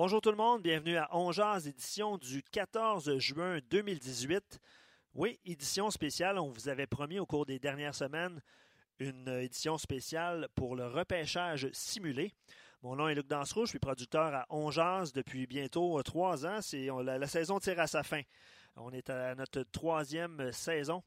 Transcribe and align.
Bonjour 0.00 0.20
tout 0.20 0.30
le 0.30 0.36
monde, 0.36 0.62
bienvenue 0.62 0.96
à 0.96 1.08
Ongeaz, 1.10 1.66
édition 1.66 2.18
du 2.18 2.40
14 2.40 3.18
juin 3.18 3.58
2018. 3.68 4.60
Oui, 5.14 5.40
édition 5.44 5.90
spéciale, 5.90 6.38
on 6.38 6.50
vous 6.50 6.68
avait 6.68 6.86
promis 6.86 7.18
au 7.18 7.26
cours 7.26 7.46
des 7.46 7.58
dernières 7.58 7.96
semaines 7.96 8.40
une 9.00 9.26
édition 9.26 9.76
spéciale 9.76 10.46
pour 10.54 10.76
le 10.76 10.86
repêchage 10.86 11.68
simulé. 11.72 12.32
Mon 12.84 12.94
nom 12.94 13.08
est 13.08 13.16
Luc 13.16 13.26
Dansereau, 13.26 13.64
je 13.64 13.70
suis 13.70 13.80
producteur 13.80 14.32
à 14.32 14.46
Ongeaz 14.50 15.12
depuis 15.12 15.48
bientôt 15.48 16.00
trois 16.04 16.46
ans. 16.46 16.60
la, 17.02 17.26
saison 17.26 17.58
tire 17.58 17.80
à 17.80 17.88
sa 17.88 18.04
fin. 18.04 18.22
On 18.76 18.92
est 18.92 19.10
à 19.10 19.34
notre 19.34 19.64
troisième 19.64 20.52
saison 20.52 21.02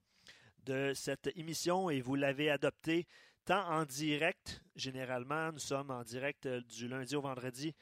de 0.65 0.91
cette 0.93 1.29
émission 1.37 1.89
et 1.89 2.01
vous 2.01 2.15
l'avez 2.15 2.49
adopté 2.49 3.07
tant 3.45 3.65
en 3.69 3.85
direct, 3.85 4.61
généralement, 4.75 5.53
nous 5.53 5.59
sommes 5.59 5.91
en 5.91 6.03
direct 6.03 6.45
du 6.45 6.89
lundi 6.89 7.15
au 7.15 7.21
vendredi 7.21 7.73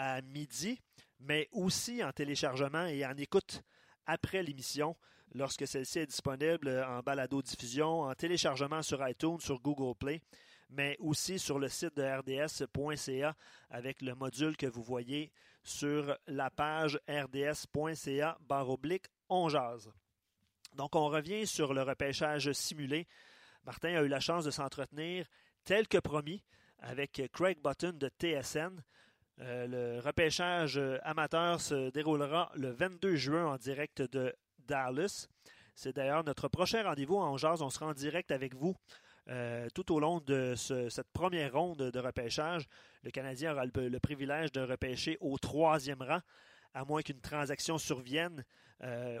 à 0.00 0.22
midi, 0.22 0.80
mais 1.18 1.46
aussi 1.52 2.02
en 2.02 2.10
téléchargement 2.10 2.86
et 2.86 3.04
en 3.04 3.14
écoute 3.18 3.62
après 4.06 4.42
l'émission 4.42 4.96
lorsque 5.34 5.66
celle-ci 5.66 5.98
est 5.98 6.06
disponible 6.06 6.70
en 6.88 7.00
balado-diffusion, 7.00 8.04
en 8.04 8.14
téléchargement 8.14 8.80
sur 8.80 9.06
iTunes, 9.06 9.40
sur 9.40 9.60
Google 9.60 9.94
Play, 9.94 10.22
mais 10.70 10.96
aussi 11.00 11.38
sur 11.38 11.58
le 11.58 11.68
site 11.68 11.94
de 11.96 12.02
rds.ca 12.02 13.36
avec 13.68 14.00
le 14.00 14.14
module 14.14 14.56
que 14.56 14.66
vous 14.66 14.82
voyez 14.82 15.30
sur 15.62 16.16
la 16.26 16.48
page 16.48 16.98
rds.ca 17.06 18.38
baroblique 18.40 19.04
on 19.28 19.48
Donc 20.76 20.96
on 20.96 21.08
revient 21.08 21.46
sur 21.46 21.74
le 21.74 21.82
repêchage 21.82 22.50
simulé. 22.52 23.06
Martin 23.64 23.96
a 23.96 24.02
eu 24.02 24.08
la 24.08 24.20
chance 24.20 24.46
de 24.46 24.50
s'entretenir 24.50 25.26
tel 25.64 25.86
que 25.88 25.98
promis 25.98 26.42
avec 26.78 27.20
Craig 27.34 27.58
Button 27.62 27.92
de 27.92 28.08
TSN. 28.08 28.82
Euh, 29.42 29.66
le 29.66 30.00
repêchage 30.00 30.76
euh, 30.76 30.98
amateur 31.02 31.60
se 31.60 31.90
déroulera 31.90 32.52
le 32.56 32.70
22 32.70 33.16
juin 33.16 33.46
en 33.46 33.56
direct 33.56 34.02
de 34.02 34.34
Dallas. 34.58 35.28
C'est 35.74 35.96
d'ailleurs 35.96 36.24
notre 36.24 36.48
prochain 36.48 36.82
rendez-vous 36.82 37.16
en 37.16 37.38
jazz. 37.38 37.62
On 37.62 37.70
sera 37.70 37.86
en 37.86 37.94
direct 37.94 38.32
avec 38.32 38.54
vous 38.54 38.76
euh, 39.28 39.66
tout 39.74 39.94
au 39.94 40.00
long 40.00 40.20
de 40.20 40.54
cette 40.56 41.10
première 41.14 41.54
ronde 41.54 41.78
de 41.78 41.98
repêchage. 41.98 42.66
Le 43.02 43.10
Canadien 43.10 43.52
aura 43.52 43.64
le, 43.64 43.98
privilège 43.98 44.52
de 44.52 44.60
repêcher 44.60 45.16
au 45.20 45.38
troisième 45.38 46.02
rang, 46.02 46.20
à 46.74 46.84
moins 46.84 47.00
qu'une 47.00 47.20
transaction 47.20 47.78
survienne 47.78 48.44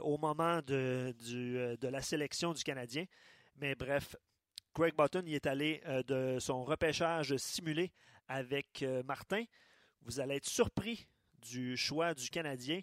au 0.02 0.16
moment 0.16 0.60
de, 0.62 1.14
de, 1.78 1.88
la 1.88 2.00
sélection 2.00 2.52
du 2.52 2.62
Canadien. 2.62 3.04
Mais 3.56 3.74
bref, 3.74 4.16
Craig 4.74 4.94
Button 4.96 5.22
y 5.26 5.34
est 5.34 5.46
allé 5.46 5.82
de 6.06 6.38
son 6.40 6.64
repêchage 6.64 7.36
simulé 7.36 7.92
avec 8.26 8.84
Martin 9.04 9.44
vous 10.02 10.20
allez 10.20 10.36
être 10.36 10.48
surpris 10.48 11.06
du 11.40 11.76
choix 11.76 12.14
du 12.14 12.28
Canadien, 12.30 12.80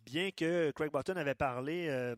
bien 0.00 0.30
que 0.30 0.70
Craig 0.72 0.90
Button 0.92 1.16
avait 1.16 1.34
parlé 1.34 1.88
euh, 1.88 2.14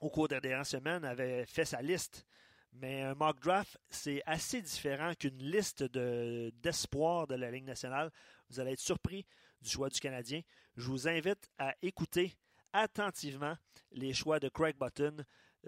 au 0.00 0.10
cours 0.10 0.28
des 0.28 0.40
dernières 0.40 0.66
semaines, 0.66 1.04
avait 1.04 1.46
fait 1.46 1.64
sa 1.64 1.82
liste. 1.82 2.26
Mais 2.72 3.02
un 3.02 3.14
mock 3.14 3.40
draft, 3.40 3.78
c'est 3.88 4.22
assez 4.26 4.62
différent 4.62 5.12
qu'une 5.14 5.42
liste 5.42 5.82
d'espoir 5.82 7.26
de, 7.26 7.34
la 7.34 7.50
Ligue 7.50 7.64
nationale. 7.64 8.12
Vous 8.48 8.60
allez 8.60 8.72
être 8.72 8.80
surpris 8.80 9.26
du 9.60 9.68
choix 9.68 9.88
du 9.88 9.98
Canadien. 9.98 10.40
Je 10.76 10.86
vous 10.86 11.08
invite 11.08 11.50
à 11.58 11.74
écouter 11.82 12.32
attentivement 12.72 13.56
les 13.90 14.12
choix 14.14 14.38
de 14.38 14.48
Craig 14.48 14.76
Button 14.78 15.16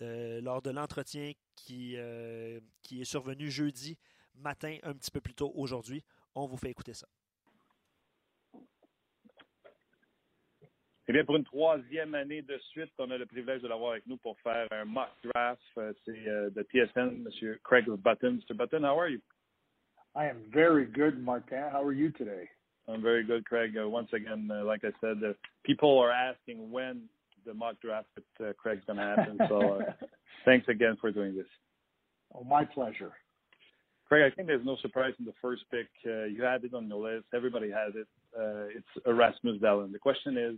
euh, 0.01 0.41
lors 0.41 0.63
de 0.63 0.71
l'entretien 0.71 1.33
euh, 1.71 2.61
qui 2.83 3.01
est 3.01 3.05
survenu 3.05 3.51
jeudi 3.51 3.99
matin, 4.35 4.79
un 4.85 4.95
petit 4.95 5.11
peu 5.11 5.21
plus 5.21 5.35
tôt 5.35 5.53
aujourd'hui. 5.57 6.05
On 6.35 6.47
vous 6.47 6.57
fait 6.57 6.71
écouter 6.71 6.95
ça. 6.95 7.09
Eh 11.13 11.17
bien, 11.17 11.27
pour 11.27 11.37
une 11.37 11.45
troisième 11.45 12.15
année 12.15 12.41
de 12.41 12.57
suite, 12.71 12.91
on 12.99 13.11
a 13.11 13.19
le 13.19 13.27
privilège 13.27 13.61
de 13.61 13.69
l'avoir 13.69 13.93
avec 13.93 14.07
nous 14.07 14.17
pour 14.17 14.41
faire 14.41 14.67
un 14.71 14.87
mock 14.87 15.11
draft. 15.23 15.61
Euh, 15.77 15.93
c'est 16.07 16.27
euh, 16.27 16.49
de 16.49 16.63
TSN, 16.63 17.27
M. 17.27 17.59
Craig 17.63 17.85
Button. 17.85 18.39
Mr. 18.39 18.55
Button, 18.55 18.83
how 18.83 18.99
are 18.99 19.11
you? 19.11 19.21
I 20.17 20.25
am 20.25 20.39
very 20.51 20.87
good, 20.87 21.23
Martin. 21.23 21.69
How 21.71 21.85
are 21.85 21.93
you 21.93 22.13
today? 22.13 22.49
I'm 22.89 23.03
very 23.03 23.25
good, 23.25 23.45
Craig. 23.45 23.77
Uh, 23.77 23.87
once 23.91 24.09
again, 24.15 24.51
uh, 24.51 24.65
like 24.65 24.85
I 24.85 24.93
said, 25.03 25.19
uh, 25.23 25.35
people 25.65 25.99
are 25.99 26.11
asking 26.11 26.71
when 26.71 27.03
the 27.45 27.53
mock 27.53 27.79
draft 27.83 28.09
with 28.15 28.49
uh, 28.49 28.55
Craig's 28.55 28.83
going 28.87 28.99
to 28.99 29.05
happen. 29.05 29.37
So 29.51 29.81
uh, 29.81 29.93
thanks 30.47 30.67
again 30.69 30.97
for 30.99 31.13
doing 31.13 31.37
this. 31.37 31.45
Oh, 32.35 32.43
my 32.43 32.65
pleasure. 32.65 33.13
Craig, 34.09 34.33
I 34.33 34.35
think 34.35 34.49
there's 34.49 34.65
no 34.65 34.79
surprise 34.81 35.13
in 35.19 35.27
the 35.27 35.35
first 35.43 35.65
pick. 35.71 35.89
Uh, 36.07 36.25
you 36.25 36.43
had 36.43 36.65
it 36.65 36.73
on 36.73 36.89
your 36.89 37.07
list. 37.07 37.27
Everybody 37.35 37.71
has 37.71 37.93
it. 37.97 38.07
it's 38.75 39.07
Erasmus 39.07 39.61
Dahlin. 39.61 39.93
The 39.93 39.99
question 39.99 40.39
is, 40.39 40.57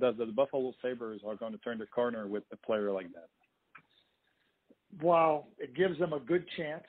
does 0.00 0.14
the 0.18 0.26
Buffalo 0.26 0.72
Sabres 0.82 1.20
are 1.26 1.36
going 1.36 1.52
to 1.52 1.58
turn 1.58 1.78
the 1.78 1.86
corner 1.86 2.26
with 2.26 2.44
a 2.52 2.56
player 2.56 2.92
like 2.92 3.12
that? 3.12 3.28
Well, 5.02 5.48
it 5.58 5.74
gives 5.74 5.98
them 5.98 6.12
a 6.12 6.20
good 6.20 6.44
chance 6.56 6.84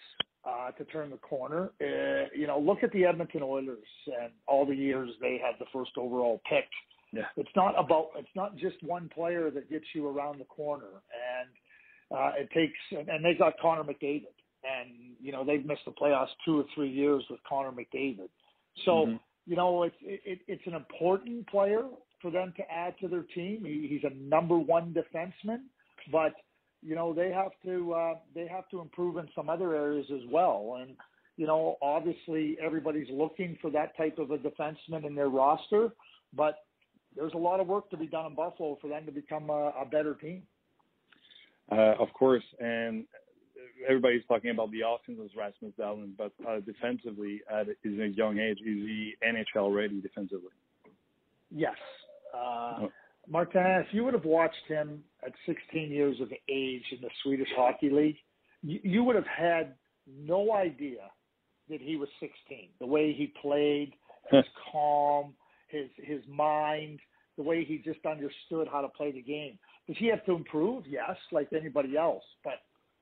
uh, 0.46 0.72
to 0.72 0.86
turn 0.86 1.09
the 1.09 1.18
corner. 1.18 1.72
Uh, 1.81 2.30
you 2.36 2.48
know, 2.48 2.59
look 2.59 2.84
at 2.84 2.92
the 2.92 3.06
Edmonton 3.06 3.44
Oilers 3.44 3.88
and 4.08 4.31
all 4.48 4.66
the 4.66 4.75
years 4.75 5.09
they 5.22 5.40
had 5.44 5.56
the 5.59 5.66
first 5.74 5.92
overall 5.98 6.42
pick. 6.50 6.66
Yeah. 7.12 7.24
It's 7.38 7.50
not 7.56 7.74
about 7.78 8.09
it's 8.18 8.30
not 8.36 8.56
just 8.56 8.81
one 8.84 9.09
player 9.14 9.50
that 9.52 9.69
gets 9.69 9.86
you 9.94 10.08
around 10.08 10.40
the 10.40 10.46
corner, 10.46 11.02
and 11.12 12.18
uh, 12.18 12.31
it 12.38 12.50
takes 12.53 12.78
and 12.92 13.25
they 13.25 13.34
got 13.34 13.53
Connor 13.59 13.84
McDavid, 13.84 14.28
and 14.64 15.16
you 15.19 15.31
know 15.31 15.44
they've 15.44 15.66
missed 15.66 15.86
the 15.86 15.92
playoffs 15.92 16.28
two 16.46 16.59
or 16.59 16.66
three 16.75 16.90
years 16.90 17.24
with 17.30 17.40
Connor 17.50 17.72
McDavid. 17.72 18.30
So 18.86 18.92
mm-hmm. 18.92 19.16
you 19.48 19.56
know 19.56 19.84
it's 19.84 19.96
it, 20.02 20.40
it's 20.48 20.68
an 20.68 20.75
important 20.75 21.48
player 21.48 21.84
for 22.22 22.31
them 22.31 22.53
to 22.57 22.63
add 22.72 22.96
to 23.00 23.07
their 23.07 23.24
team. 23.24 23.63
He, 23.66 23.88
he's 23.88 24.09
a 24.09 24.13
number 24.16 24.57
one 24.57 24.94
defenseman, 24.94 25.62
but 26.12 26.34
you 26.81 26.96
know 26.96 27.13
they 27.13 27.31
have 27.31 27.52
to 27.66 27.94
uh, 27.94 28.13
they 28.34 28.47
have 28.47 28.69
to 28.69 28.81
improve 28.81 29.18
in 29.18 29.28
some 29.35 29.50
other 29.50 29.75
areas 29.75 30.06
as 30.13 30.22
well. 30.31 30.78
And 30.80 30.96
you 31.38 31.47
know, 31.47 31.78
obviously 31.81 32.57
everybody's 32.62 33.07
looking 33.09 33.57
for 33.62 33.72
that 33.72 33.96
type 33.96 34.18
of 34.19 34.31
a 34.31 34.38
defenseman 34.38 35.06
in 35.06 35.16
their 35.16 35.30
roster, 35.30 35.90
but 36.35 36.66
there's 37.16 37.34
a 37.34 37.38
lot 37.38 37.62
of 37.62 37.68
work 37.68 37.90
to 37.91 37.97
be 37.97 38.07
done 38.07 38.25
in 38.25 38.36
Buffalo 38.36 38.78
for 38.81 38.90
them 38.90 39.06
to 39.06 39.12
become 39.12 39.50
a, 39.50 39.72
a 39.81 39.86
better 39.90 40.16
team. 40.16 40.44
Uh, 41.72 41.94
of 42.00 42.12
course, 42.13 42.44
and 42.59 43.06
everybody's 43.88 44.24
talking 44.28 44.51
about 44.51 44.72
the 44.72 44.81
offense 44.81 45.19
as 45.24 45.30
Rasmus 45.38 45.74
Dahlin, 45.80 46.12
but 46.18 46.31
uh, 46.47 46.59
defensively 46.59 47.41
at 47.50 47.68
his 47.84 48.16
young 48.16 48.38
age, 48.38 48.57
is 48.59 48.66
he 48.66 49.13
NHL 49.25 49.74
ready 49.74 50.01
defensively? 50.01 50.50
Yes, 51.51 51.75
uh, 52.34 52.84
oh. 52.84 52.91
Martin, 53.28 53.62
if 53.85 53.88
you 53.91 54.03
would 54.03 54.13
have 54.13 54.25
watched 54.25 54.56
him 54.67 55.03
at 55.25 55.31
16 55.45 55.91
years 55.91 56.19
of 56.22 56.31
age 56.50 56.84
in 56.91 57.01
the 57.01 57.09
Swedish 57.23 57.47
Hockey 57.56 57.90
League, 57.90 58.17
you, 58.63 58.79
you 58.84 59.03
would 59.03 59.16
have 59.16 59.28
had 59.28 59.75
no 60.07 60.53
idea 60.53 61.12
that 61.69 61.81
he 61.81 61.95
was 61.95 62.09
16. 62.19 62.69
The 62.79 62.85
way 62.88 63.13
he 63.13 63.34
played, 63.41 63.94
his 64.31 64.45
calm, 64.72 65.34
his 65.68 65.89
his 65.97 66.22
mind, 66.28 67.00
the 67.38 67.44
way 67.44 67.63
he 67.63 67.77
just 67.77 68.06
understood 68.06 68.68
how 68.71 68.81
to 68.81 68.89
play 68.89 69.12
the 69.12 69.21
game. 69.21 69.57
Does 69.88 69.98
he 69.98 70.07
have 70.07 70.25
to 70.25 70.33
improve? 70.33 70.83
Yes, 70.88 71.15
like 71.31 71.50
anybody 71.54 71.98
else. 71.98 72.24
But 72.44 72.56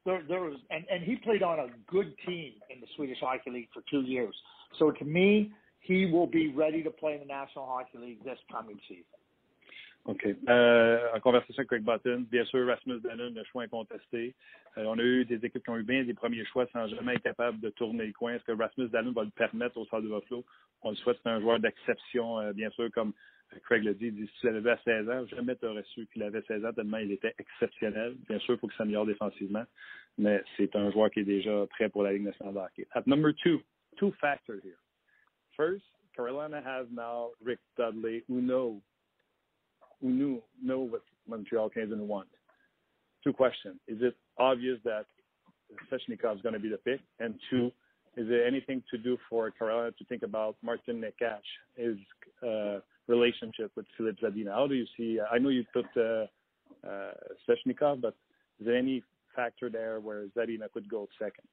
there 0.06 0.22
there 0.28 0.42
was 0.42 0.58
and, 0.70 0.86
and 0.92 1.04
he 1.04 1.16
played 1.16 1.44
on 1.44 1.60
a 1.60 1.68
good 1.90 2.14
team 2.26 2.54
in 2.70 2.82
the 2.82 2.88
Swedish 2.96 3.18
Hockey 3.22 3.52
League 3.52 3.70
for 3.74 3.82
two 3.90 4.02
years. 4.02 4.36
So 4.80 4.92
to 4.92 5.06
me, 5.06 5.52
he 5.88 6.06
will 6.06 6.28
be 6.28 6.54
ready 6.54 6.84
to 6.84 6.92
play 6.92 7.14
in 7.14 7.20
the 7.20 7.26
National 7.26 7.66
Hockey 7.66 7.98
League 7.98 8.24
this 8.24 8.38
coming 8.52 8.80
season. 8.88 9.06
OK. 10.06 10.26
Euh, 10.48 11.00
en 11.14 11.20
conversation 11.20 11.60
avec 11.60 11.68
Craig 11.68 11.84
Button, 11.84 12.26
bien 12.32 12.46
sûr, 12.46 12.66
Rasmus 12.66 13.02
Dallin, 13.02 13.30
le 13.30 13.44
choix 13.44 13.64
incontesté. 13.64 14.36
Euh, 14.78 14.86
on 14.86 14.98
a 14.98 15.02
eu 15.02 15.26
des 15.26 15.46
équipes 15.46 15.64
qui 15.64 15.70
ont 15.70 15.78
eu 15.78 15.84
bien 15.84 16.04
des 16.06 16.14
premiers 16.14 16.46
choix 16.46 16.66
sans 16.72 16.88
jamais 16.88 17.16
être 17.16 17.24
capable 17.24 17.60
de 17.60 17.70
tourner 17.72 18.06
le 18.06 18.14
coin. 18.14 18.36
Est-ce 18.36 18.46
que 18.46 18.54
Rasmus 18.54 18.88
Dallin 18.88 19.12
va 19.12 19.24
le 19.26 19.32
permettre 19.32 19.78
au 19.78 19.86
Stade 19.86 20.04
de 20.04 20.08
Buffalo? 20.08 20.46
On 20.82 20.92
le 20.92 20.96
souhaite, 20.96 21.18
c'est 21.22 21.30
un 21.30 21.42
joueur 21.42 21.60
d'exception, 21.60 22.40
euh, 22.40 22.54
bien 22.54 22.70
sûr, 22.70 22.90
comme 22.94 23.12
Craig 23.64 23.84
l'a 23.84 23.94
dit, 23.94 24.08
il 24.08 24.16
dit, 24.16 24.28
si 24.28 24.40
tu 24.40 24.46
l'avais 24.46 24.72
à 24.72 24.78
16 24.86 25.10
ans, 25.10 25.26
jamais 25.28 25.56
tu 25.58 25.66
aurais 25.66 25.84
su 25.94 26.08
qu'il 26.14 26.24
avait 26.24 26.42
16 26.44 26.66
ans 26.66 26.74
tellement 26.74 26.98
il 26.98 27.12
était 27.12 27.34
exceptionnel. 27.38 28.16
Bien 28.30 28.40
sûr, 28.40 28.54
il 28.56 28.60
faut 28.60 28.68
qu'il 28.68 28.78
s'améliore 28.78 29.06
défensivement, 29.06 29.64
mais 30.18 30.42
c'est 30.56 30.74
un 30.76 30.90
joueur 30.92 31.12
qui 31.12 31.22
est 31.22 31.26
déjà 31.26 31.66
prêt 31.68 31.90
pour 31.90 32.04
la 32.04 32.14
Ligue 32.14 32.24
nationale 32.24 32.54
de 32.54 32.60
hockey. 32.60 32.88
At 32.94 33.08
number 33.08 33.34
two, 33.34 33.62
two 33.98 34.14
factors 34.22 34.62
here. 34.64 34.78
First, 35.58 35.84
Carolina 36.16 36.62
has 36.64 36.86
now 36.94 37.30
Rick 37.44 37.60
Dudley, 37.78 38.24
who 38.28 38.42
know 38.42 38.82
who 40.00 40.10
knew 40.10 40.42
know 40.64 40.80
what 40.80 41.02
Montreal 41.28 41.70
Canadiens 41.70 42.06
want. 42.06 42.28
Two 43.24 43.34
questions: 43.34 43.78
Is 43.88 43.98
it 44.02 44.16
obvious 44.38 44.80
that 44.86 45.06
Svechnikov 45.92 46.36
is 46.36 46.42
going 46.42 46.54
to 46.54 46.60
be 46.60 46.70
the 46.70 46.78
pick? 46.78 47.02
And 47.20 47.36
two, 47.50 47.72
is 48.16 48.28
there 48.28 48.46
anything 48.46 48.84
to 48.92 48.98
do 48.98 49.18
for 49.30 49.50
Carolina 49.52 49.92
to 49.98 50.06
think 50.06 50.24
about 50.24 50.56
Martin 50.62 51.02
Necas, 51.02 51.42
his 51.76 51.98
uh, 52.48 52.80
relationship 53.08 53.72
with 53.76 53.86
Filip 53.98 54.18
Zadina? 54.20 54.54
How 54.54 54.68
do 54.68 54.76
you 54.76 54.86
see? 54.96 55.20
I 55.20 55.40
know 55.40 55.50
you 55.50 55.66
put 55.74 55.86
uh, 55.98 56.26
uh, 56.88 57.12
Svechnikov, 57.48 58.02
but 58.02 58.16
is 58.60 58.68
there 58.68 58.78
any 58.78 59.04
factor 59.36 59.70
there 59.70 60.00
where 60.00 60.26
Zadina 60.38 60.72
could 60.72 60.88
go 60.88 61.08
second? 61.20 61.48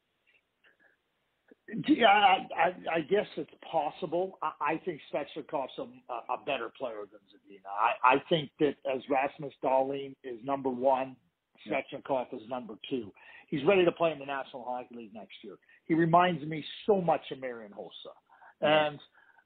Yeah, 1.88 2.06
I, 2.08 2.46
I, 2.56 2.96
I 2.96 3.00
guess 3.00 3.26
it's 3.37 3.50
possible. 3.70 4.38
I, 4.43 4.52
I 4.61 4.81
think 4.84 5.00
Svechnikov's 5.12 5.72
a, 5.78 5.82
a 6.32 6.44
better 6.44 6.70
player 6.78 7.02
than 7.11 7.20
Zadina. 7.32 7.69
I, 8.05 8.16
I 8.16 8.22
think 8.28 8.50
that 8.61 8.75
as 8.93 9.02
Rasmus 9.08 9.55
Dahlin 9.62 10.14
is 10.22 10.38
number 10.44 10.69
one, 10.69 11.16
Svechnikov 11.66 12.26
is 12.34 12.43
number 12.49 12.75
two. 12.90 13.12
He's 13.49 13.64
ready 13.66 13.84
to 13.84 13.93
play 13.93 14.12
in 14.12 14.19
the 14.19 14.26
National 14.26 14.64
Hockey 14.64 14.94
League 14.94 15.14
next 15.14 15.34
year. 15.43 15.55
He 15.87 15.94
reminds 15.94 16.44
me 16.44 16.64
so 16.87 17.00
much 17.00 17.22
of 17.31 17.40
Marian 17.40 17.72
Hossa. 17.72 18.12
And 18.61 18.99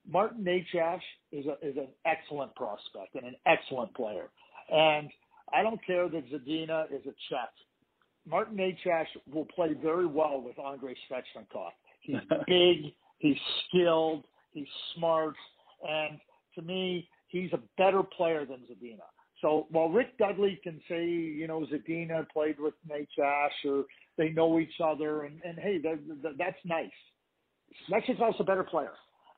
Martin 0.07 0.43
Necas 0.43 0.99
is 1.31 1.45
a, 1.45 1.53
is 1.65 1.77
an 1.77 1.87
excellent 2.05 2.53
prospect 2.55 3.15
and 3.15 3.25
an 3.25 3.35
excellent 3.45 3.93
player. 3.95 4.29
And 4.69 5.09
I 5.53 5.63
don't 5.63 5.83
care 5.85 6.09
that 6.09 6.29
Zadina 6.31 6.85
is 6.87 7.05
a 7.05 7.13
Czech. 7.29 7.51
Martin 8.27 8.57
Necas 8.57 9.05
will 9.31 9.45
play 9.45 9.73
very 9.81 10.05
well 10.05 10.41
with 10.41 10.59
Andrei 10.59 10.95
Svechnikov. 11.09 11.71
He's 12.09 12.21
big, 12.47 12.93
he's 13.19 13.37
skilled, 13.67 14.25
he's 14.51 14.67
smart, 14.95 15.35
and 15.87 16.19
to 16.55 16.61
me, 16.61 17.07
he's 17.27 17.51
a 17.53 17.59
better 17.77 18.03
player 18.03 18.45
than 18.45 18.59
Zadina. 18.59 19.05
So 19.41 19.67
while 19.69 19.89
Rick 19.89 20.17
Dudley 20.17 20.59
can 20.63 20.81
say, 20.89 21.05
you 21.05 21.47
know, 21.47 21.65
Zadina 21.71 22.27
played 22.29 22.59
with 22.59 22.73
Necas 22.89 23.49
or 23.65 23.85
they 24.17 24.29
know 24.29 24.59
each 24.59 24.81
other, 24.83 25.23
and, 25.23 25.39
and 25.45 25.57
hey, 25.57 25.77
that, 25.79 25.99
that, 26.23 26.37
that's 26.37 26.57
nice. 26.65 26.89
Mexico's 27.89 28.33
a 28.39 28.43
better 28.43 28.63
player. 28.63 28.91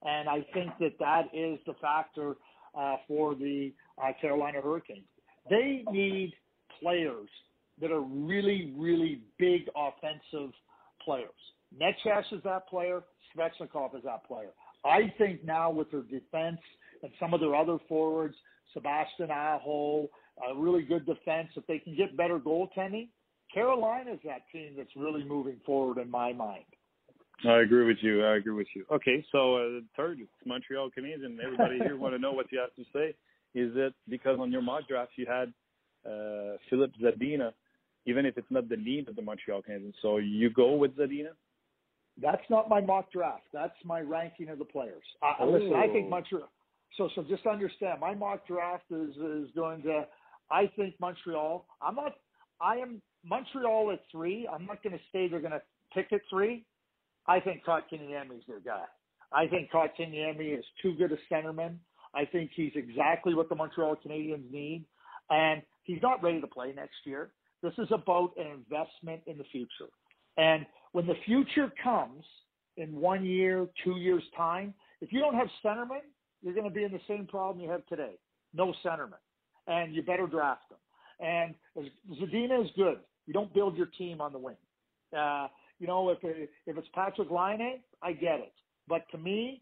And 0.03 0.27
I 0.27 0.43
think 0.53 0.71
that 0.79 0.93
that 0.99 1.25
is 1.33 1.59
the 1.67 1.73
factor 1.79 2.35
uh, 2.75 2.95
for 3.07 3.35
the 3.35 3.71
uh, 4.01 4.11
Carolina 4.19 4.59
Hurricanes. 4.63 5.05
They 5.49 5.83
need 5.91 6.33
players 6.81 7.29
that 7.79 7.91
are 7.91 8.01
really, 8.01 8.73
really 8.75 9.21
big 9.37 9.69
offensive 9.75 10.51
players. 11.05 11.29
Necas 11.79 12.23
is 12.31 12.41
that 12.43 12.67
player. 12.67 13.03
Svechnikov 13.35 13.95
is 13.95 14.03
that 14.03 14.25
player. 14.25 14.49
I 14.83 15.13
think 15.17 15.43
now 15.45 15.71
with 15.71 15.91
their 15.91 16.01
defense 16.01 16.59
and 17.03 17.11
some 17.19 17.33
of 17.33 17.39
their 17.39 17.55
other 17.55 17.77
forwards, 17.87 18.35
Sebastian 18.73 19.31
Aho, 19.31 20.07
a 20.49 20.55
really 20.57 20.83
good 20.83 21.05
defense, 21.05 21.49
if 21.55 21.65
they 21.67 21.79
can 21.79 21.95
get 21.95 22.17
better 22.17 22.39
goaltending, 22.39 23.09
Carolina 23.53 24.13
is 24.13 24.19
that 24.25 24.41
team 24.51 24.73
that's 24.77 24.95
really 24.95 25.23
moving 25.23 25.57
forward 25.65 25.97
in 25.97 26.09
my 26.09 26.33
mind. 26.33 26.63
I 27.47 27.61
agree 27.61 27.85
with 27.85 27.97
you. 28.01 28.23
I 28.23 28.37
agree 28.37 28.53
with 28.53 28.67
you. 28.75 28.85
Okay, 28.91 29.25
so 29.31 29.55
uh, 29.55 29.79
third, 29.97 30.19
Montreal 30.45 30.89
Canadiens. 30.97 31.37
Everybody 31.43 31.79
here 31.79 31.97
want 31.97 32.13
to 32.13 32.19
know 32.19 32.31
what 32.31 32.45
you 32.51 32.59
have 32.59 32.73
to 32.75 32.83
say. 32.93 33.15
Is 33.53 33.71
it 33.75 33.93
because 34.07 34.39
on 34.39 34.51
your 34.51 34.61
mock 34.61 34.87
draft 34.87 35.11
you 35.15 35.25
had 35.25 35.51
uh, 36.05 36.57
Filip 36.69 36.91
Zadina, 37.01 37.51
even 38.05 38.25
if 38.25 38.37
it's 38.37 38.49
not 38.49 38.69
the 38.69 38.77
lead 38.77 39.09
of 39.09 39.15
the 39.15 39.21
Montreal 39.21 39.63
Canadiens? 39.67 39.93
So 40.01 40.17
you 40.17 40.49
go 40.51 40.75
with 40.75 40.95
Zadina? 40.95 41.31
That's 42.21 42.43
not 42.49 42.69
my 42.69 42.81
mock 42.81 43.11
draft. 43.11 43.43
That's 43.53 43.75
my 43.83 44.01
ranking 44.01 44.49
of 44.49 44.59
the 44.59 44.65
players. 44.65 45.03
Uh, 45.21 45.33
oh. 45.39 45.51
Listen, 45.51 45.73
I 45.73 45.87
think 45.87 46.09
Montreal. 46.09 46.49
So, 46.97 47.09
so 47.15 47.23
just 47.23 47.45
understand, 47.45 47.99
my 48.01 48.13
mock 48.13 48.47
draft 48.47 48.83
is 48.91 49.15
is 49.15 49.49
doing 49.55 49.81
the. 49.83 50.05
I 50.51 50.69
think 50.75 50.95
Montreal. 50.99 51.65
I'm 51.81 51.95
not. 51.95 52.13
I 52.59 52.75
am 52.75 53.01
Montreal 53.25 53.91
at 53.91 54.01
three. 54.11 54.47
I'm 54.51 54.65
not 54.65 54.83
going 54.83 54.93
to 54.93 55.03
say 55.11 55.27
they're 55.27 55.39
going 55.39 55.51
to 55.51 55.61
pick 55.93 56.11
at 56.11 56.21
three. 56.29 56.65
I 57.27 57.39
think 57.39 57.63
Kotkaniemi 57.65 58.37
is 58.37 58.43
their 58.47 58.59
guy. 58.59 58.83
I 59.31 59.47
think 59.47 59.71
Kotkaniemi 59.71 60.57
is 60.57 60.65
too 60.81 60.93
good 60.97 61.11
a 61.11 61.33
centerman. 61.33 61.75
I 62.13 62.25
think 62.25 62.51
he's 62.55 62.73
exactly 62.75 63.33
what 63.33 63.47
the 63.47 63.55
Montreal 63.55 63.95
Canadiens 64.05 64.51
need, 64.51 64.83
and 65.29 65.61
he's 65.83 66.01
not 66.01 66.21
ready 66.21 66.41
to 66.41 66.47
play 66.47 66.73
next 66.75 66.97
year. 67.05 67.31
This 67.63 67.73
is 67.77 67.87
about 67.91 68.31
an 68.37 68.47
investment 68.47 69.21
in 69.27 69.37
the 69.37 69.45
future. 69.51 69.89
And 70.37 70.65
when 70.91 71.07
the 71.07 71.15
future 71.25 71.71
comes 71.83 72.23
in 72.77 72.95
one 72.95 73.25
year, 73.25 73.67
two 73.83 73.97
years 73.97 74.23
time, 74.35 74.73
if 75.01 75.11
you 75.11 75.19
don't 75.19 75.35
have 75.35 75.47
centermen, 75.63 76.01
you're 76.41 76.53
going 76.53 76.67
to 76.67 76.73
be 76.73 76.83
in 76.83 76.91
the 76.91 76.99
same 77.07 77.27
problem 77.27 77.63
you 77.63 77.69
have 77.69 77.85
today. 77.87 78.13
No 78.53 78.73
centermen. 78.83 79.19
and 79.67 79.93
you 79.93 80.01
better 80.01 80.27
draft 80.27 80.63
them. 80.69 80.79
And 81.19 81.55
Zadina 82.19 82.63
is 82.63 82.71
good. 82.75 82.97
You 83.27 83.33
don't 83.33 83.53
build 83.53 83.77
your 83.77 83.87
team 83.97 84.21
on 84.21 84.33
the 84.33 84.39
wing. 84.39 84.55
Uh, 85.17 85.47
you 85.79 85.87
know, 85.87 86.09
if 86.09 86.23
it, 86.23 86.49
if 86.65 86.77
it's 86.77 86.87
Patrick 86.93 87.29
Laine, 87.29 87.79
I 88.01 88.13
get 88.13 88.39
it. 88.39 88.53
But 88.87 89.03
to 89.11 89.17
me, 89.17 89.61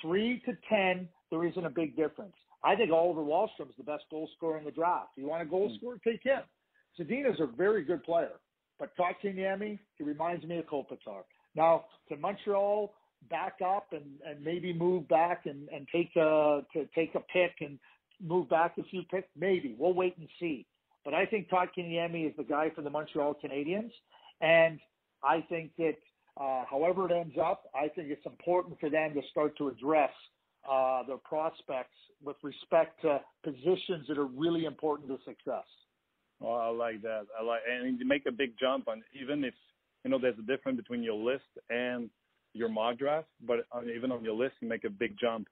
three 0.00 0.42
to 0.46 0.56
ten, 0.68 1.08
there 1.30 1.44
isn't 1.44 1.64
a 1.64 1.70
big 1.70 1.96
difference. 1.96 2.34
I 2.62 2.76
think 2.76 2.92
Oliver 2.92 3.22
Wahlstrom's 3.22 3.74
the 3.76 3.84
best 3.84 4.04
goal 4.10 4.28
scorer 4.36 4.58
in 4.58 4.64
the 4.64 4.70
draft. 4.70 5.10
You 5.16 5.26
want 5.26 5.42
a 5.42 5.46
goal 5.46 5.68
hmm. 5.68 5.76
scorer? 5.76 5.98
Take 6.04 6.22
him. 6.22 6.42
Zadina's 6.98 7.40
a 7.40 7.46
very 7.46 7.84
good 7.84 8.02
player, 8.04 8.32
but 8.80 8.90
Kotkaniemi, 8.96 9.78
he 9.96 10.04
reminds 10.04 10.44
me 10.44 10.58
of 10.58 10.66
Kopitar. 10.66 11.22
Now, 11.54 11.84
can 12.08 12.20
Montreal 12.20 12.92
back 13.28 13.58
up 13.64 13.88
and, 13.92 14.04
and 14.26 14.42
maybe 14.42 14.72
move 14.72 15.06
back 15.08 15.44
and, 15.44 15.68
and 15.68 15.86
take 15.92 16.16
a 16.16 16.62
to 16.72 16.86
take 16.94 17.14
a 17.14 17.20
pick 17.20 17.56
and 17.60 17.78
move 18.20 18.48
back 18.48 18.78
a 18.78 18.82
few 18.84 19.02
picks? 19.10 19.28
Maybe. 19.38 19.76
We'll 19.78 19.92
wait 19.92 20.16
and 20.18 20.28
see. 20.40 20.66
But 21.04 21.14
I 21.14 21.26
think 21.26 21.48
Kotkaniemi 21.50 22.28
is 22.28 22.34
the 22.36 22.42
guy 22.42 22.70
for 22.74 22.82
the 22.82 22.90
Montreal 22.90 23.36
Canadiens, 23.44 23.92
and 24.40 24.80
I 25.22 25.44
think 25.48 25.72
that 25.78 25.96
uh, 26.40 26.64
however 26.68 27.06
it 27.06 27.12
ends 27.12 27.36
up, 27.42 27.64
I 27.74 27.88
think 27.88 28.08
it's 28.08 28.24
important 28.24 28.80
for 28.80 28.88
them 28.88 29.12
to 29.14 29.20
start 29.30 29.56
to 29.58 29.68
address 29.68 30.10
uh, 30.70 31.02
their 31.04 31.18
prospects 31.18 31.96
with 32.22 32.36
respect 32.42 33.00
to 33.02 33.20
positions 33.44 34.06
that 34.08 34.18
are 34.18 34.26
really 34.26 34.64
important 34.64 35.08
to 35.08 35.18
success. 35.24 35.64
Well, 36.40 36.56
I 36.56 36.68
like 36.68 37.02
that. 37.02 37.26
I 37.38 37.44
like, 37.44 37.60
and 37.70 37.98
you 37.98 38.06
make 38.06 38.26
a 38.26 38.32
big 38.32 38.54
jump 38.58 38.88
on 38.88 39.02
even 39.20 39.44
if 39.44 39.54
you 40.04 40.10
know 40.10 40.18
there's 40.18 40.38
a 40.38 40.42
difference 40.42 40.78
between 40.78 41.02
your 41.02 41.16
list 41.16 41.44
and 41.68 42.08
your 42.54 42.68
mock 42.68 42.98
draft, 42.98 43.28
but 43.46 43.66
on, 43.72 43.88
even 43.90 44.10
on 44.10 44.24
your 44.24 44.34
list, 44.34 44.54
you 44.60 44.68
make 44.68 44.84
a 44.84 44.90
big 44.90 45.16
jump. 45.20 45.46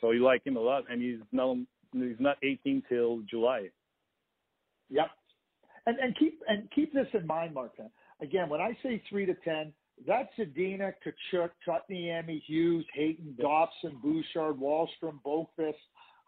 So 0.00 0.12
you 0.12 0.22
like 0.22 0.46
him 0.46 0.56
a 0.56 0.60
lot, 0.60 0.84
and 0.88 1.02
he's 1.02 1.18
not 1.32 1.56
he's 1.92 2.20
not 2.20 2.36
18 2.42 2.82
till 2.88 3.22
July. 3.28 3.68
Yep, 4.90 5.10
and 5.86 5.98
and 5.98 6.16
keep 6.16 6.40
and 6.48 6.70
keep 6.70 6.94
this 6.94 7.08
in 7.12 7.26
mind, 7.26 7.54
Martin. 7.54 7.90
Again, 8.20 8.48
when 8.48 8.60
I 8.60 8.76
say 8.82 9.02
three 9.10 9.26
to 9.26 9.34
ten, 9.44 9.72
that's 10.06 10.28
Zadina, 10.38 10.92
Tkachuk, 11.04 11.50
Kotkaniemi, 11.66 12.42
Hughes, 12.46 12.84
Hayton, 12.94 13.34
Dobson, 13.40 13.98
Bouchard, 14.02 14.56
Wahlstrom, 14.56 15.20
Boqvist, 15.24 15.74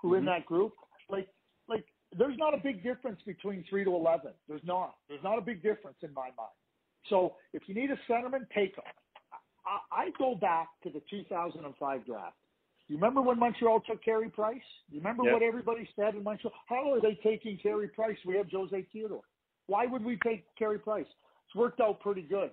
who 0.01 0.09
mm-hmm. 0.09 0.17
in 0.17 0.25
that 0.27 0.47
group. 0.47 0.73
Like, 1.09 1.29
like 1.69 1.85
there's 2.17 2.37
not 2.39 2.55
a 2.55 2.59
big 2.59 2.83
difference 2.83 3.21
between 3.25 3.65
three 3.69 3.85
to 3.85 3.95
eleven. 3.95 4.33
There's 4.49 4.65
not. 4.65 4.95
There's 5.09 5.23
not 5.23 5.39
a 5.39 5.43
big 5.43 5.63
difference 5.63 5.99
in 6.03 6.13
my 6.15 6.29
mind. 6.37 6.57
So 7.09 7.35
if 7.53 7.63
you 7.67 7.75
need 7.75 7.91
a 7.91 8.13
centerman, 8.13 8.49
take 8.55 8.77
him. 8.77 8.85
I, 9.67 10.05
I 10.05 10.11
go 10.19 10.35
back 10.35 10.69
to 10.83 10.91
the 10.91 11.01
2005 11.11 12.07
draft. 12.07 12.37
You 12.89 12.97
remember 12.97 13.23
when 13.23 13.39
Montreal 13.39 13.81
took 13.81 14.03
Carey 14.05 14.29
Price? 14.29 14.61
You 14.91 14.99
remember 14.99 15.23
yep. 15.25 15.35
what 15.35 15.43
everybody 15.43 15.89
said 15.95 16.17
in 16.17 16.25
Montreal? 16.25 16.53
How 16.67 16.93
are 16.93 17.01
they 17.01 17.19
taking 17.23 17.57
Carey 17.59 17.89
Price? 17.89 18.17
We 18.27 18.37
have 18.37 18.47
Jose 18.51 18.87
Theodore. 18.93 19.23
Why 19.69 19.87
would 19.87 20.05
we 20.05 20.19
take 20.25 20.45
Carey 20.59 20.79
Price? 20.79 21.07
It's 21.47 21.55
worked 21.55 21.81
out 21.81 22.01
pretty 22.01 22.23
good. 22.23 22.51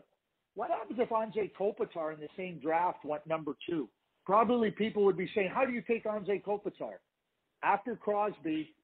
What 0.53 0.69
happens 0.69 0.99
if 0.99 1.09
Anze 1.09 1.51
Kopitar 1.59 2.13
in 2.13 2.19
the 2.19 2.27
same 2.37 2.59
draft 2.59 3.03
went 3.03 3.25
number 3.25 3.53
two? 3.67 3.89
Probably 4.25 4.69
people 4.69 5.03
would 5.05 5.17
be 5.17 5.29
saying, 5.33 5.49
how 5.53 5.65
do 5.65 5.71
you 5.71 5.81
take 5.81 6.05
Anze 6.05 6.43
Kopitar? 6.43 6.97
After 7.63 7.95
Crosby, 7.95 8.75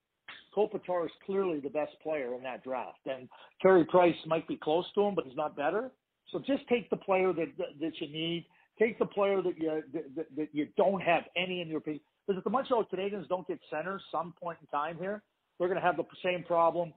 Kopitar 0.56 1.06
is 1.06 1.12
clearly 1.26 1.60
the 1.60 1.70
best 1.70 1.92
player 2.02 2.36
in 2.36 2.44
that 2.44 2.64
draft. 2.64 3.00
And 3.06 3.28
Carey 3.62 3.86
Price 3.86 4.16
might 4.26 4.48
be 4.48 4.58
close 4.58 4.86
to 4.96 5.02
him, 5.02 5.16
but 5.16 5.26
he's 5.26 5.36
not 5.36 5.56
better. 5.56 5.92
So 6.32 6.40
just 6.40 6.68
take 6.68 6.90
the 6.90 6.98
player 6.98 7.34
that, 7.34 7.48
that, 7.58 7.80
that 7.80 7.92
you 8.00 8.08
need. 8.08 8.46
Take 8.80 8.98
the 8.98 9.06
player 9.06 9.42
that 9.42 9.58
you 9.58 9.84
that, 9.94 10.36
that 10.36 10.48
you 10.52 10.68
don't 10.78 11.02
have 11.02 11.24
any 11.36 11.62
in 11.62 11.68
your 11.68 11.78
opinion. 11.78 12.02
Because 12.26 12.40
if 12.40 12.44
the 12.44 12.50
Montreal 12.50 12.86
Canadiens 12.92 13.28
don't 13.28 13.48
get 13.48 13.60
centers 13.70 14.02
some 14.12 14.34
point 14.42 14.58
in 14.62 14.68
time 14.68 14.98
here, 14.98 15.22
they're 15.60 15.68
going 15.68 15.80
to 15.80 15.86
have 15.86 15.98
the 15.98 16.06
same 16.24 16.44
problem 16.44 16.94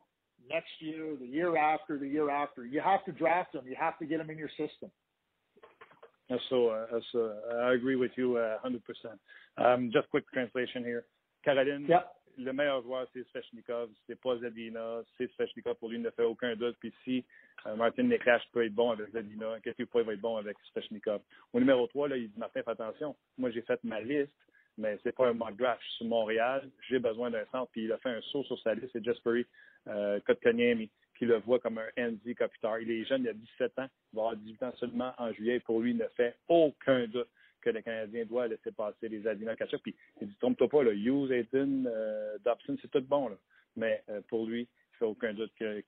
next 0.49 0.71
year, 0.81 1.17
the 1.21 1.27
year 1.27 1.57
after, 1.57 1.99
the 1.99 2.09
year 2.09 2.31
after. 2.31 2.65
You 2.65 2.81
have 2.81 3.05
to 3.05 3.13
draft 3.13 3.53
them. 3.53 3.65
You 3.67 3.77
have 3.79 3.99
to 3.99 4.07
get 4.07 4.19
them 4.19 4.31
in 4.31 4.39
your 4.39 4.49
system. 4.51 4.91
So, 6.49 6.69
uh, 6.69 6.87
so 7.13 7.35
I 7.63 7.75
agree 7.75 7.97
with 7.97 8.11
you 8.17 8.37
uh, 8.37 8.57
100%. 8.67 8.81
Um, 9.59 9.91
just 9.93 10.09
quick 10.11 10.25
translation 10.33 10.83
here. 10.83 11.05
Caroline, 11.45 11.87
yep. 11.89 12.16
Le 12.39 12.53
meilleur 12.53 12.83
joueur, 12.83 13.07
c'est 13.13 13.27
Svechnikov, 13.29 13.91
c'est 14.07 14.21
pas 14.21 14.37
Zadina, 14.39 15.03
c'est 15.17 15.31
Svechnikov 15.33 15.77
pour 15.77 15.89
lui, 15.89 15.97
il 15.97 16.03
ne 16.03 16.11
fait 16.11 16.25
aucun 16.25 16.55
doute. 16.55 16.77
Puis 16.81 16.93
si 17.05 17.25
euh, 17.67 17.77
Martin 17.77 18.05
Necas 18.05 18.41
peut 18.53 18.65
être 18.65 18.75
bon 18.75 18.91
avec 18.91 19.11
Zadina, 19.13 19.59
qu'est-ce 19.63 19.77
qu'il 19.77 19.87
être 20.13 20.21
bon 20.21 20.37
avec 20.37 20.57
Svechnikov? 20.73 21.21
Au 21.53 21.59
numéro 21.59 21.87
3, 21.87 22.09
là, 22.09 22.17
il 22.17 22.29
dit 22.29 22.39
Martin, 22.39 22.63
fais 22.63 22.71
attention. 22.71 23.17
Moi, 23.39 23.51
j'ai 23.51 23.63
fait 23.63 23.83
ma 23.85 24.01
liste, 24.01 24.33
mais 24.77 24.99
c'est 25.03 25.15
pas 25.15 25.29
un 25.29 25.33
mock 25.33 25.57
draft. 25.57 25.81
Je 25.83 25.87
suis 25.87 25.97
sur 25.97 26.07
Montréal, 26.07 26.69
j'ai 26.89 26.99
besoin 26.99 27.31
d'un 27.31 27.45
centre. 27.53 27.71
Puis 27.73 27.85
il 27.85 27.93
a 27.93 27.99
fait 27.99 28.11
un 28.11 28.21
saut 28.33 28.45
sur 28.45 28.59
sa 28.61 28.75
liste, 28.75 28.91
c'est 28.93 29.05
Jesperi 29.05 29.47
euh, 29.89 30.21
Kotkaniemi, 30.27 30.91
qui 31.19 31.25
le 31.25 31.39
voit 31.39 31.59
comme 31.59 31.79
un 31.79 31.89
Andy 31.99 32.35
Kopitar. 32.35 32.81
Il 32.81 32.91
est 32.91 33.05
jeune, 33.05 33.23
il 33.23 33.29
a 33.29 33.35
17 33.35 33.79
ans, 33.79 33.89
il 34.13 34.17
va 34.17 34.23
avoir 34.23 34.37
18 34.37 34.63
ans 34.63 34.73
seulement 34.79 35.13
en 35.19 35.33
juillet. 35.33 35.61
Pour 35.61 35.81
lui, 35.81 35.93
il 35.93 35.97
ne 35.97 36.09
fait 36.17 36.37
aucun 36.49 37.07
doute 37.07 37.29
que 37.67 37.71
le 37.71 37.83
Canadien 37.83 38.25
doit 38.27 38.47
laisser 38.47 38.71
passer 38.71 39.09
les 39.09 39.27
Adina 39.27 39.57
Kachuk. 39.57 39.83
Puis 39.83 39.97
il 40.21 40.29
dit, 40.29 40.37
trompe-toi 40.37 40.69
pas, 40.69 40.85
là, 40.85 40.93
Hughes, 40.93 41.33
Hayton, 41.33 41.85
euh, 41.87 42.39
Dobson, 42.45 42.77
c'est 42.81 42.91
tout 42.91 43.03
bon. 43.03 43.29
Là. 43.29 43.37
Mais 43.75 44.03
euh, 44.09 44.21
pour 44.29 44.47
lui, 44.47 44.69
fait 44.99 45.05
aucun 45.05 45.35
doute 45.35 45.53
que 45.59 45.83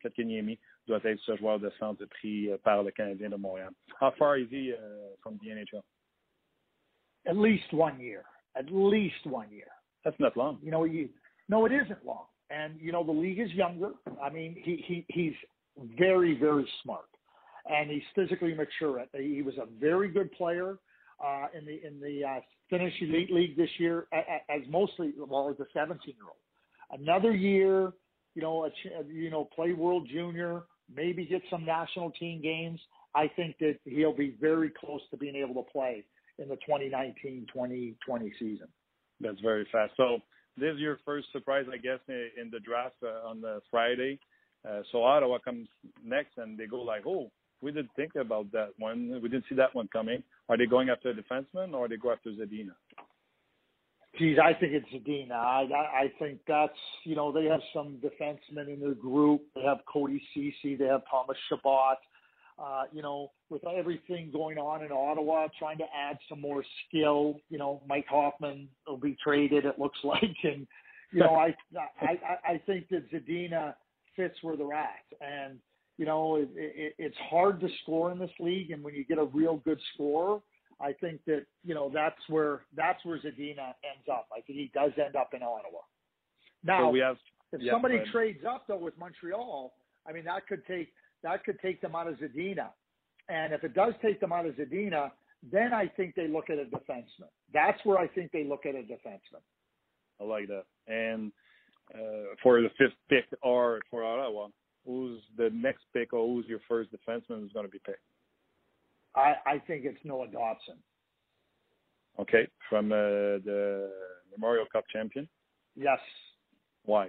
Kotkaniemi 0.00 0.58
doit 0.86 1.00
être 1.04 1.20
ce 1.20 1.36
joueur 1.36 1.58
de 1.58 1.70
centre 1.78 2.04
pris 2.06 2.48
par 2.62 2.82
le 2.82 2.90
Canadien 2.92 3.30
de 3.30 3.36
Montréal. 3.36 3.70
How 4.00 4.12
far 4.12 4.38
is 4.38 4.46
he 4.50 4.72
from 5.20 5.36
the 5.38 5.48
NHL? 5.48 5.82
At 7.26 7.36
least 7.36 7.72
one 7.72 8.00
year. 8.00 8.22
At 8.54 8.70
least 8.70 9.26
one 9.26 9.50
year. 9.50 9.68
That's 10.04 10.18
not 10.20 10.36
long. 10.36 10.58
You 10.62 10.70
know, 10.70 10.84
you 10.84 11.10
no, 11.48 11.66
it 11.66 11.72
isn't 11.72 12.06
long. 12.06 12.26
And 12.48 12.80
you 12.80 12.92
know, 12.92 13.04
the 13.04 13.12
league 13.12 13.40
is 13.40 13.52
younger. 13.52 13.90
I 14.22 14.30
mean, 14.30 14.56
he 14.62 14.82
he 14.86 15.04
he's 15.08 15.34
very 15.98 16.38
very 16.38 16.66
smart, 16.82 17.08
and 17.68 17.90
he's 17.90 18.02
physically 18.14 18.54
mature. 18.54 19.04
He 19.14 19.42
was 19.42 19.54
a 19.58 19.66
very 19.80 20.08
good 20.08 20.30
player 20.32 20.78
uh, 21.24 21.46
in 21.56 21.64
the 21.64 21.84
in 21.86 22.00
the 22.00 22.24
uh, 22.24 22.40
Finnish 22.70 22.94
Elite 23.00 23.32
League 23.32 23.56
this 23.56 23.70
year, 23.78 24.06
as 24.12 24.62
mostly 24.68 25.12
well 25.16 25.48
as 25.50 25.58
a 25.60 25.66
17 25.72 26.14
year 26.14 26.26
old. 26.26 27.00
Another 27.00 27.32
year, 27.32 27.92
you 28.34 28.42
know, 28.42 28.66
a, 28.66 28.70
you 29.12 29.30
know, 29.30 29.44
play 29.44 29.72
World 29.72 30.08
Junior, 30.12 30.62
maybe 30.94 31.24
get 31.24 31.42
some 31.50 31.64
national 31.64 32.10
team 32.12 32.40
games. 32.42 32.80
I 33.14 33.28
think 33.34 33.56
that 33.60 33.78
he'll 33.84 34.16
be 34.16 34.36
very 34.40 34.70
close 34.70 35.00
to 35.10 35.16
being 35.16 35.36
able 35.36 35.62
to 35.62 35.70
play 35.70 36.04
in 36.38 36.48
the 36.48 36.58
2019-2020 36.68 37.96
season. 38.38 38.68
That's 39.20 39.40
very 39.40 39.66
fast. 39.72 39.92
So 39.96 40.18
this 40.58 40.74
is 40.74 40.80
your 40.80 40.98
first 41.04 41.28
surprise, 41.32 41.64
I 41.72 41.78
guess, 41.78 42.00
in 42.08 42.50
the 42.50 42.60
draft 42.60 42.96
uh, 43.02 43.26
on 43.26 43.40
the 43.40 43.60
Friday. 43.70 44.18
Uh, 44.68 44.82
so 44.92 45.02
Ottawa 45.02 45.38
comes 45.38 45.68
next, 46.04 46.38
and 46.38 46.58
they 46.58 46.66
go 46.66 46.82
like, 46.82 47.06
"Oh, 47.06 47.30
we 47.62 47.72
didn't 47.72 47.90
think 47.96 48.14
about 48.16 48.50
that 48.52 48.70
one. 48.78 49.20
We 49.22 49.28
didn't 49.28 49.44
see 49.48 49.54
that 49.56 49.74
one 49.74 49.88
coming." 49.88 50.22
Are 50.48 50.56
they 50.56 50.66
going 50.66 50.88
after 50.88 51.10
a 51.10 51.14
defenseman, 51.14 51.74
or 51.74 51.88
they 51.88 51.96
go 51.96 52.12
after 52.12 52.30
Zadina? 52.30 52.74
Geez, 54.18 54.38
I 54.42 54.54
think 54.54 54.72
it's 54.72 54.86
Zadina. 54.88 55.32
I, 55.32 55.64
I 55.72 56.12
think 56.18 56.40
that's 56.48 56.72
you 57.04 57.14
know 57.16 57.32
they 57.32 57.44
have 57.46 57.60
some 57.74 57.98
defensemen 58.02 58.72
in 58.72 58.80
their 58.80 58.94
group. 58.94 59.42
They 59.54 59.62
have 59.62 59.78
Cody 59.92 60.22
Ceci. 60.32 60.76
They 60.76 60.86
have 60.86 61.02
Thomas 61.10 61.36
Chabot. 61.48 61.96
Uh, 62.58 62.84
you 62.90 63.02
know, 63.02 63.30
with 63.50 63.60
everything 63.66 64.30
going 64.32 64.56
on 64.56 64.82
in 64.82 64.90
Ottawa, 64.90 65.46
trying 65.58 65.76
to 65.76 65.84
add 65.94 66.16
some 66.26 66.40
more 66.40 66.64
skill. 66.88 67.38
You 67.50 67.58
know, 67.58 67.82
Mike 67.86 68.06
Hoffman 68.08 68.68
will 68.86 68.96
be 68.96 69.14
traded. 69.22 69.66
It 69.66 69.78
looks 69.78 69.98
like, 70.04 70.36
and 70.44 70.66
you 71.12 71.20
know, 71.20 71.34
I 71.34 71.54
I 72.00 72.18
I 72.52 72.62
think 72.64 72.88
that 72.88 73.10
Zadina 73.12 73.74
fits 74.16 74.36
where 74.40 74.56
they're 74.56 74.72
at, 74.72 75.04
and 75.20 75.58
you 75.98 76.04
know, 76.04 76.36
it, 76.36 76.48
it, 76.54 76.94
it's 76.98 77.16
hard 77.30 77.60
to 77.60 77.68
score 77.82 78.12
in 78.12 78.18
this 78.18 78.30
league, 78.38 78.70
and 78.70 78.82
when 78.82 78.94
you 78.94 79.04
get 79.04 79.18
a 79.18 79.24
real 79.24 79.56
good 79.64 79.80
scorer, 79.94 80.40
I 80.80 80.92
think 80.92 81.20
that 81.26 81.46
you 81.64 81.74
know 81.74 81.90
that's 81.92 82.20
where 82.28 82.62
that's 82.76 83.02
where 83.04 83.18
Zadina 83.18 83.72
ends 83.82 84.06
up. 84.10 84.28
I 84.32 84.40
think 84.42 84.58
he 84.58 84.70
does 84.74 84.92
end 85.02 85.16
up 85.16 85.30
in 85.32 85.42
Ottawa. 85.42 85.80
Now, 86.62 86.80
so 86.80 86.90
we 86.90 86.98
have, 87.00 87.16
if 87.52 87.62
somebody 87.70 88.00
trades 88.12 88.44
up 88.48 88.66
though 88.68 88.76
with 88.76 88.96
Montreal, 88.98 89.72
I 90.06 90.12
mean 90.12 90.24
that 90.24 90.46
could 90.46 90.66
take 90.66 90.92
that 91.22 91.44
could 91.44 91.58
take 91.60 91.80
them 91.80 91.94
out 91.94 92.08
of 92.08 92.16
Zadina. 92.16 92.68
And 93.28 93.52
if 93.52 93.64
it 93.64 93.74
does 93.74 93.94
take 94.02 94.20
them 94.20 94.32
out 94.32 94.46
of 94.46 94.54
Zadina, 94.54 95.10
then 95.50 95.72
I 95.72 95.88
think 95.96 96.14
they 96.14 96.28
look 96.28 96.50
at 96.50 96.58
a 96.58 96.64
defenseman. 96.64 97.28
That's 97.52 97.78
where 97.84 97.98
I 97.98 98.06
think 98.08 98.30
they 98.32 98.44
look 98.44 98.66
at 98.66 98.74
a 98.74 98.82
defenseman. 98.82 99.42
I 100.20 100.24
like 100.24 100.48
that. 100.48 100.64
And 100.86 101.32
uh, 101.94 102.34
for 102.42 102.60
the 102.60 102.70
fifth 102.78 102.94
pick 103.08 103.24
or 103.42 103.80
for 103.90 104.04
Ottawa, 104.04 104.48
who's 104.86 105.20
the 105.36 105.50
next 105.52 105.84
pick 105.92 106.12
or 106.12 106.26
who's 106.26 106.46
your 106.46 106.60
first 106.68 106.90
defenseman 106.90 107.40
who's 107.40 107.52
going 107.52 107.66
to 107.66 107.72
be 107.72 107.80
picked? 107.84 108.00
I, 109.14 109.34
I 109.46 109.58
think 109.66 109.84
it's 109.84 109.98
Noah 110.04 110.26
Dobson. 110.26 110.76
Okay, 112.18 112.48
from 112.68 112.92
uh, 112.92 112.96
the 113.44 113.90
Memorial 114.30 114.66
Cup 114.72 114.84
champion. 114.92 115.28
Yes. 115.74 115.98
Why? 116.84 117.08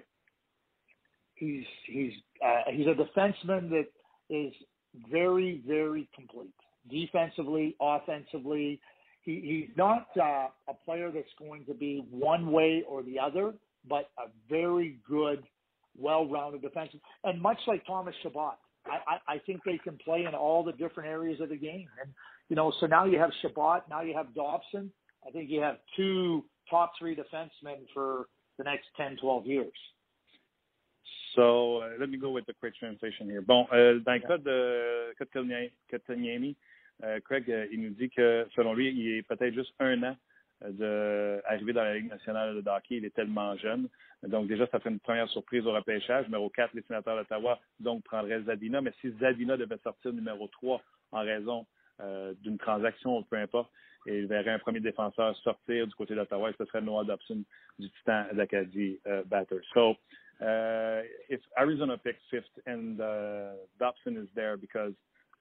He's 1.35 1.65
he's 1.85 2.13
uh, 2.43 2.71
he's 2.71 2.87
a 2.87 2.95
defenseman 2.95 3.69
that 3.69 3.85
is 4.29 4.53
very 5.09 5.61
very 5.65 6.09
complete 6.15 6.53
defensively, 6.89 7.75
offensively. 7.79 8.79
He, 9.23 9.65
he's 9.67 9.77
not 9.77 10.07
uh, 10.19 10.47
a 10.67 10.73
player 10.85 11.11
that's 11.11 11.27
going 11.37 11.65
to 11.65 11.73
be 11.73 12.05
one 12.09 12.51
way 12.51 12.83
or 12.87 13.03
the 13.03 13.19
other, 13.19 13.53
but 13.87 14.09
a 14.17 14.29
very 14.49 14.99
good, 15.07 15.43
well-rounded 15.97 16.61
defenseman. 16.61 17.01
And 17.23 17.41
much 17.41 17.59
like 17.67 17.85
Thomas 17.85 18.15
Chabot, 18.23 18.55
I, 18.85 18.99
I, 19.07 19.33
I 19.35 19.37
think 19.39 19.61
they 19.65 19.77
can 19.77 19.97
play 19.97 20.25
in 20.25 20.35
all 20.35 20.63
the 20.63 20.71
different 20.73 21.09
areas 21.09 21.41
of 21.41 21.49
the 21.49 21.57
game. 21.57 21.87
And 22.01 22.11
you 22.49 22.55
know, 22.55 22.71
so 22.79 22.85
now 22.85 23.05
you 23.05 23.19
have 23.19 23.31
Chabot, 23.41 23.83
now 23.89 24.01
you 24.01 24.15
have 24.15 24.33
Dobson. 24.33 24.91
I 25.27 25.31
think 25.31 25.49
you 25.49 25.61
have 25.61 25.77
two 25.95 26.45
top 26.69 26.93
three 26.97 27.15
defensemen 27.15 27.85
for 27.93 28.27
the 28.57 28.63
next 28.63 28.87
10, 28.97 29.17
12 29.17 29.45
years. 29.45 29.73
So, 31.35 31.81
uh, 31.81 31.89
let 31.99 32.09
me 32.09 32.17
go 32.17 32.31
with 32.31 32.45
the 32.47 32.53
quick 32.53 32.75
translation 32.75 33.29
here. 33.29 33.41
Bon, 33.41 33.67
euh, 33.71 33.99
dans 33.99 34.13
le 34.13 34.19
cas 34.19 34.37
de 34.37 35.13
Kotkaniemi, 35.19 36.55
euh, 37.03 37.19
Craig, 37.19 37.49
euh, 37.51 37.67
il 37.71 37.81
nous 37.81 37.91
dit 37.91 38.09
que 38.09 38.47
selon 38.55 38.73
lui, 38.73 38.89
il 38.89 39.17
est 39.17 39.23
peut-être 39.23 39.53
juste 39.53 39.73
un 39.79 40.01
an 40.03 40.15
euh, 40.63 41.39
d'arriver 41.43 41.73
dans 41.73 41.83
la 41.83 41.95
Ligue 41.95 42.09
nationale 42.09 42.61
de 42.61 42.69
hockey. 42.69 42.97
Il 42.97 43.05
est 43.05 43.13
tellement 43.13 43.55
jeune. 43.57 43.87
Donc, 44.23 44.47
déjà, 44.47 44.65
ça 44.67 44.79
fait 44.79 44.89
une 44.89 44.99
première 44.99 45.29
surprise 45.29 45.65
au 45.67 45.71
repêchage. 45.71 46.25
Numéro 46.25 46.49
4, 46.49 46.73
les 46.73 46.81
sénateurs 46.83 47.17
d'Ottawa, 47.17 47.59
donc, 47.79 48.03
prendraient 48.03 48.41
Zadina. 48.41 48.81
Mais 48.81 48.93
si 49.01 49.11
Zadina 49.19 49.57
devait 49.57 49.77
sortir 49.83 50.11
numéro 50.11 50.47
3 50.47 50.81
en 51.11 51.19
raison 51.19 51.65
euh, 52.01 52.33
d'une 52.41 52.57
transaction 52.57 53.17
ou 53.17 53.23
peu 53.23 53.37
importe, 53.37 53.71
et 54.07 54.19
il 54.19 54.27
verrait 54.27 54.51
un 54.51 54.59
premier 54.59 54.79
défenseur 54.79 55.35
sortir 55.37 55.85
du 55.85 55.93
côté 55.93 56.15
d'Ottawa, 56.15 56.51
ce 56.57 56.65
serait 56.65 56.81
Noah 56.81 57.03
Dobson 57.03 57.43
du 57.77 57.89
Titan 57.91 58.25
d'Acadie 58.33 58.99
euh, 59.05 59.23
Batter. 59.25 59.59
So, 59.73 59.97
uh, 60.41 61.03
if 61.29 61.41
Arizona 61.57 61.97
picks 61.97 62.21
fifth 62.31 62.45
and 62.65 62.99
uh, 63.01 63.53
Dobson 63.79 64.17
is 64.17 64.29
there 64.33 64.55
because 64.57 64.93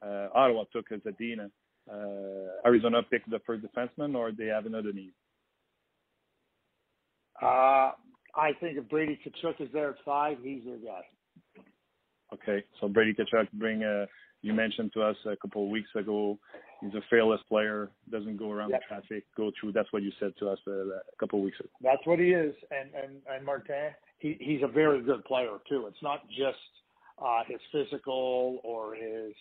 uh, 0.02 0.28
Ottawa 0.34 0.64
took 0.72 0.88
Zadina, 0.90 1.50
uh, 1.90 2.66
Arizona 2.66 3.02
pick 3.02 3.24
the 3.26 3.38
first 3.46 3.64
defenseman, 3.64 4.16
or 4.16 4.32
they 4.32 4.46
have 4.46 4.66
another 4.66 4.92
need? 4.92 5.12
Uh, 7.40 7.92
I 8.36 8.52
think 8.60 8.76
if 8.78 8.88
Brady 8.88 9.18
Tkachuk 9.24 9.60
is 9.60 9.68
there 9.72 9.90
at 9.90 9.96
five, 10.04 10.38
he's 10.42 10.62
their 10.64 10.76
guy. 10.76 11.02
Okay, 12.32 12.64
so 12.80 12.88
Brady 12.88 13.14
Tkachuk 13.14 13.50
bring 13.54 13.82
a. 13.82 14.06
You 14.42 14.52
mentioned 14.52 14.92
to 14.92 15.02
us 15.02 15.16
a 15.24 15.34
couple 15.36 15.64
of 15.64 15.70
weeks 15.70 15.88
ago, 15.96 16.38
he's 16.80 16.94
a 16.94 17.00
fearless 17.08 17.40
player, 17.48 17.90
doesn't 18.10 18.36
go 18.36 18.52
around 18.52 18.70
Yep. 18.70 18.80
the 18.80 18.94
traffic, 18.94 19.24
go 19.36 19.50
through. 19.58 19.72
That's 19.72 19.92
what 19.92 20.02
you 20.02 20.12
said 20.20 20.34
to 20.38 20.50
us 20.50 20.58
uh, 20.68 20.72
a 20.72 21.00
couple 21.18 21.38
of 21.38 21.44
weeks 21.44 21.58
ago. 21.58 21.70
That's 21.80 22.04
what 22.04 22.18
he 22.18 22.30
is, 22.30 22.54
and 22.70 22.90
and 22.94 23.22
and 23.28 23.44
Martin, 23.44 23.92
he 24.18 24.36
he's 24.40 24.62
a 24.62 24.68
very 24.68 25.02
good 25.02 25.24
player 25.24 25.56
too. 25.68 25.86
It's 25.86 26.02
not 26.02 26.28
just 26.28 26.58
uh, 27.18 27.42
his 27.48 27.60
physical 27.72 28.60
or 28.62 28.94
his 28.94 29.32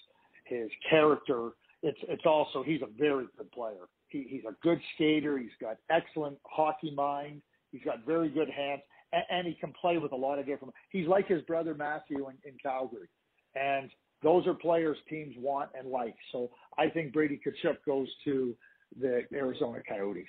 his 0.45 0.69
character. 0.89 1.49
It's 1.83 1.99
it's 2.07 2.25
also 2.25 2.63
he's 2.63 2.81
a 2.81 2.89
very 2.97 3.25
good 3.37 3.51
player. 3.51 3.87
He 4.07 4.25
he's 4.29 4.43
a 4.47 4.55
good 4.63 4.79
skater. 4.95 5.37
He's 5.37 5.49
got 5.59 5.77
excellent 5.89 6.37
hockey 6.45 6.91
mind. 6.91 7.41
He's 7.75 7.83
got 7.83 8.05
very 8.05 8.29
good 8.29 8.49
hands, 8.49 8.81
and, 9.11 9.23
and 9.29 9.47
he 9.47 9.53
can 9.53 9.73
play 9.79 9.97
with 9.97 10.11
a 10.11 10.15
lot 10.15 10.39
of 10.39 10.45
different. 10.45 10.73
He's 10.89 11.07
like 11.07 11.27
his 11.27 11.41
brother 11.43 11.73
Matthew 11.73 12.29
in, 12.29 12.35
in 12.45 12.57
Calgary, 12.61 13.09
and 13.55 13.89
those 14.23 14.47
are 14.47 14.53
players 14.53 14.97
teams 15.09 15.35
want 15.37 15.69
and 15.77 15.89
like. 15.89 16.15
So 16.31 16.49
I 16.77 16.89
think 16.89 17.11
Brady 17.13 17.39
Tkachuk 17.45 17.77
goes 17.85 18.07
to 18.23 18.55
the 18.99 19.23
Arizona 19.33 19.79
Coyotes. 19.87 20.25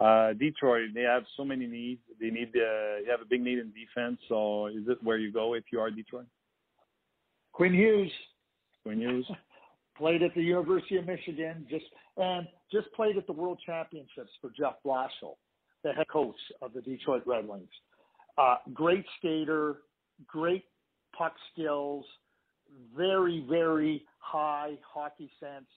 Uh, 0.00 0.34
Detroit, 0.34 0.90
they 0.94 1.02
have 1.02 1.24
so 1.36 1.44
many 1.44 1.66
needs. 1.66 2.00
They 2.20 2.30
need 2.30 2.50
uh, 2.50 3.02
they 3.04 3.10
have 3.10 3.20
a 3.20 3.28
big 3.28 3.42
need 3.42 3.58
in 3.58 3.72
defense. 3.72 4.20
So 4.28 4.66
is 4.66 4.86
it 4.86 5.02
where 5.02 5.18
you 5.18 5.32
go 5.32 5.54
if 5.54 5.64
you 5.72 5.80
are 5.80 5.90
Detroit? 5.90 6.26
Quinn 7.52 7.74
Hughes 7.74 8.12
Quinn 8.82 9.00
Hughes. 9.00 9.26
played 10.00 10.22
at 10.22 10.34
the 10.34 10.42
University 10.42 10.96
of 10.96 11.06
Michigan, 11.06 11.66
just 11.68 11.84
and 12.16 12.46
just 12.72 12.90
played 12.92 13.16
at 13.16 13.26
the 13.26 13.32
World 13.32 13.58
Championships 13.64 14.30
for 14.40 14.50
Jeff 14.58 14.74
Blashill, 14.84 15.36
the 15.82 15.92
head 15.92 16.08
coach 16.08 16.36
of 16.62 16.72
the 16.72 16.80
Detroit 16.80 17.22
Red 17.26 17.46
Wings. 17.46 17.70
Uh, 18.38 18.56
great 18.72 19.04
skater, 19.18 19.78
great 20.26 20.64
puck 21.16 21.34
skills, 21.52 22.04
very 22.96 23.44
very 23.48 24.04
high 24.18 24.74
hockey 24.82 25.30
sense, 25.40 25.68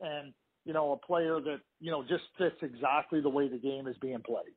and 0.00 0.32
you 0.64 0.72
know 0.72 0.92
a 0.92 1.06
player 1.06 1.40
that 1.40 1.60
you 1.80 1.90
know 1.90 2.02
just 2.02 2.24
fits 2.38 2.56
exactly 2.62 3.20
the 3.20 3.28
way 3.28 3.48
the 3.48 3.58
game 3.58 3.86
is 3.86 3.96
being 4.00 4.22
played. 4.24 4.54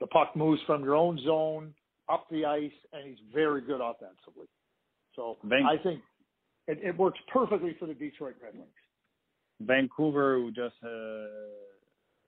The 0.00 0.06
puck 0.06 0.34
moves 0.34 0.60
from 0.66 0.82
your 0.82 0.96
own 0.96 1.18
zone 1.24 1.74
up 2.08 2.26
the 2.30 2.44
ice, 2.44 2.70
and 2.92 3.06
he's 3.06 3.18
very 3.32 3.60
good 3.60 3.80
offensively. 3.80 4.46
So 5.14 5.36
Van- 5.44 5.66
I 5.66 5.76
think 5.82 6.00
it, 6.66 6.78
it 6.82 6.96
works 6.96 7.18
perfectly 7.32 7.76
for 7.78 7.86
the 7.86 7.94
Detroit 7.94 8.34
Red 8.42 8.54
Wings. 8.54 8.68
Vancouver, 9.60 10.36
who 10.38 10.50
just 10.50 10.74
uh, 10.82 11.26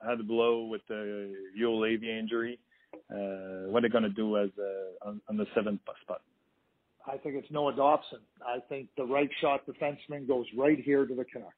had 0.06 0.20
a 0.20 0.22
blow 0.22 0.64
with 0.64 0.82
the 0.88 1.34
Yo 1.54 1.84
injury. 1.84 2.58
Uh, 3.10 3.68
what 3.70 3.84
are 3.84 3.88
they 3.88 3.92
going 3.92 4.04
to 4.04 4.10
do 4.10 4.36
as 4.36 4.50
uh, 4.58 5.08
on, 5.08 5.20
on 5.28 5.36
the 5.36 5.46
seventh 5.54 5.80
spot? 6.02 6.20
I 7.06 7.16
think 7.16 7.34
it's 7.34 7.50
Noah 7.50 7.74
Dobson. 7.74 8.20
I 8.46 8.58
think 8.68 8.88
the 8.96 9.04
right 9.04 9.30
shot 9.40 9.62
defenseman 9.66 10.28
goes 10.28 10.46
right 10.56 10.78
here 10.78 11.04
to 11.04 11.14
the 11.14 11.24
Canucks. 11.24 11.56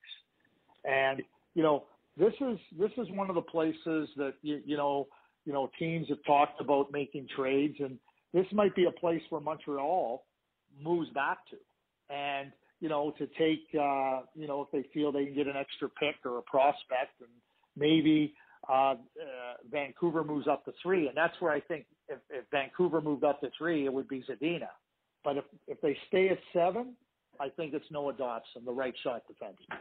And 0.85 1.23
you 1.55 1.63
know, 1.63 1.85
this 2.17 2.33
is 2.41 2.59
this 2.79 2.93
is 2.97 3.09
one 3.11 3.29
of 3.29 3.35
the 3.35 3.43
places 3.43 4.09
that 4.17 4.35
you, 4.43 4.61
you 4.65 4.77
know, 4.77 5.09
you 5.45 5.53
know, 5.53 5.71
teams 5.79 6.09
have 6.09 6.23
talked 6.27 6.61
about 6.61 6.93
making 6.93 7.29
trades 7.37 7.77
and 7.81 7.99
this 8.35 8.47
might 8.53 8.75
be 8.75 8.85
a 8.85 8.91
place 8.91 9.23
where 9.31 9.41
Montreal 9.41 10.25
moves 10.83 11.09
back 11.11 11.39
to. 11.51 11.57
And, 12.15 12.51
you 12.81 12.89
know, 12.89 13.15
to 13.17 13.27
take, 13.39 13.63
uh, 13.81 14.23
you 14.35 14.49
know, 14.49 14.67
if 14.67 14.71
they 14.73 14.87
feel 14.93 15.13
they 15.13 15.25
can 15.25 15.35
get 15.35 15.47
an 15.47 15.57
extra 15.57 15.89
pick 15.89 16.17
or 16.25 16.39
a 16.39 16.43
prospect 16.43 17.21
and 17.21 17.31
maybe 17.77 18.35
uh, 18.69 18.73
uh, 18.73 18.97
Vancouver 19.71 20.25
moves 20.25 20.49
up 20.49 20.65
to 20.65 20.73
three. 20.83 21.09
And 21.09 21.17
that's 21.17 21.35
where 21.41 21.53
I 21.53 21.61
think 21.61 21.87
if, 22.09 22.19
if 22.31 22.45
Vancouver 22.51 23.01
moved 23.01 23.25
up 23.25 23.41
to 23.41 23.51
three, 23.57 23.85
it 23.87 23.93
would 23.93 24.09
be 24.09 24.25
Zadina. 24.29 24.69
But 25.23 25.39
if, 25.39 25.45
if 25.67 25.81
they 25.81 25.97
stay 26.09 26.29
at 26.29 26.39
seven, 26.53 26.95
I 27.41 27.49
think 27.49 27.75
it's 27.75 27.85
Noah 27.91 28.13
Dobson, 28.13 28.65
the 28.65 28.73
right 28.73 28.95
shot 29.03 29.23
defenseman. 29.31 29.79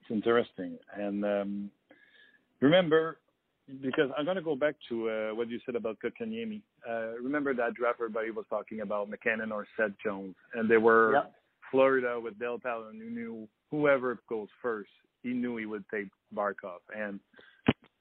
It's 0.00 0.10
interesting. 0.10 0.78
And 0.96 1.24
um, 1.24 1.70
remember, 2.60 3.18
because 3.80 4.10
I'm 4.16 4.24
going 4.24 4.36
to 4.36 4.42
go 4.42 4.56
back 4.56 4.74
to 4.88 5.08
uh, 5.08 5.34
what 5.34 5.48
you 5.48 5.60
said 5.64 5.76
about 5.76 5.98
Kotkaniemi. 6.04 6.62
Uh, 6.88 7.18
remember 7.22 7.54
that 7.54 7.74
draft 7.74 7.98
everybody 8.00 8.30
was 8.30 8.44
talking 8.50 8.80
about 8.80 9.08
MacKinnon 9.08 9.52
or 9.52 9.66
Seth 9.76 9.92
Jones, 10.04 10.34
and 10.54 10.68
they 10.68 10.78
were 10.78 11.14
yep. 11.14 11.32
Florida 11.70 12.18
with 12.20 12.38
Dale 12.38 12.58
Tallon 12.58 12.98
who 13.00 13.10
knew 13.10 13.48
whoever 13.70 14.20
goes 14.28 14.48
first, 14.60 14.90
he 15.22 15.30
knew 15.30 15.56
he 15.56 15.66
would 15.66 15.84
take 15.92 16.08
Barkov. 16.34 16.80
And 16.96 17.20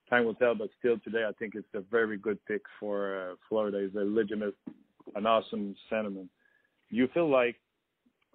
time 0.10 0.26
will 0.26 0.36
tell, 0.36 0.56
but 0.56 0.70
still 0.80 0.98
today, 1.00 1.26
I 1.28 1.32
think 1.34 1.56
it's 1.56 1.68
a 1.74 1.82
very 1.82 2.18
good 2.18 2.38
pick 2.46 2.62
for 2.80 3.32
uh, 3.32 3.36
Florida. 3.48 3.82
He's 3.82 3.96
a 3.96 4.04
legitimate, 4.04 4.56
an 5.16 5.26
awesome 5.26 5.76
centerman. 5.92 6.28
You 6.90 7.08
feel 7.14 7.30
like 7.30 7.56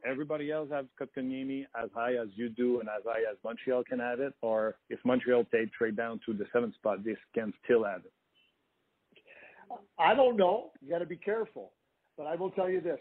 everybody 0.05 0.51
else 0.51 0.69
have 0.71 0.87
Kotkaniemi 1.01 1.67
as 1.83 1.91
high 1.95 2.15
as 2.15 2.29
you 2.35 2.49
do 2.49 2.81
and 2.81 2.89
as 2.89 3.03
high 3.05 3.21
as 3.31 3.37
Montreal 3.45 3.85
can 3.85 3.99
have 3.99 4.21
it, 4.21 4.33
or 4.41 4.77
if 4.89 4.99
Montreal 5.05 5.45
take 5.53 5.73
trade 5.73 5.97
down 5.97 6.21
to 6.27 6.33
the 6.33 6.47
seventh 6.53 6.75
spot, 6.75 7.05
this 7.05 7.19
can 7.35 7.53
still 7.65 7.85
have 7.85 8.03
it? 8.05 8.13
I 9.99 10.15
don't 10.15 10.37
know. 10.37 10.71
You 10.81 10.91
got 10.91 11.01
to 11.01 11.07
be 11.07 11.17
careful. 11.17 11.73
But 12.17 12.27
I 12.27 12.37
will 12.37 12.51
tell 12.51 12.71
you 12.71 12.81
this: 12.81 13.01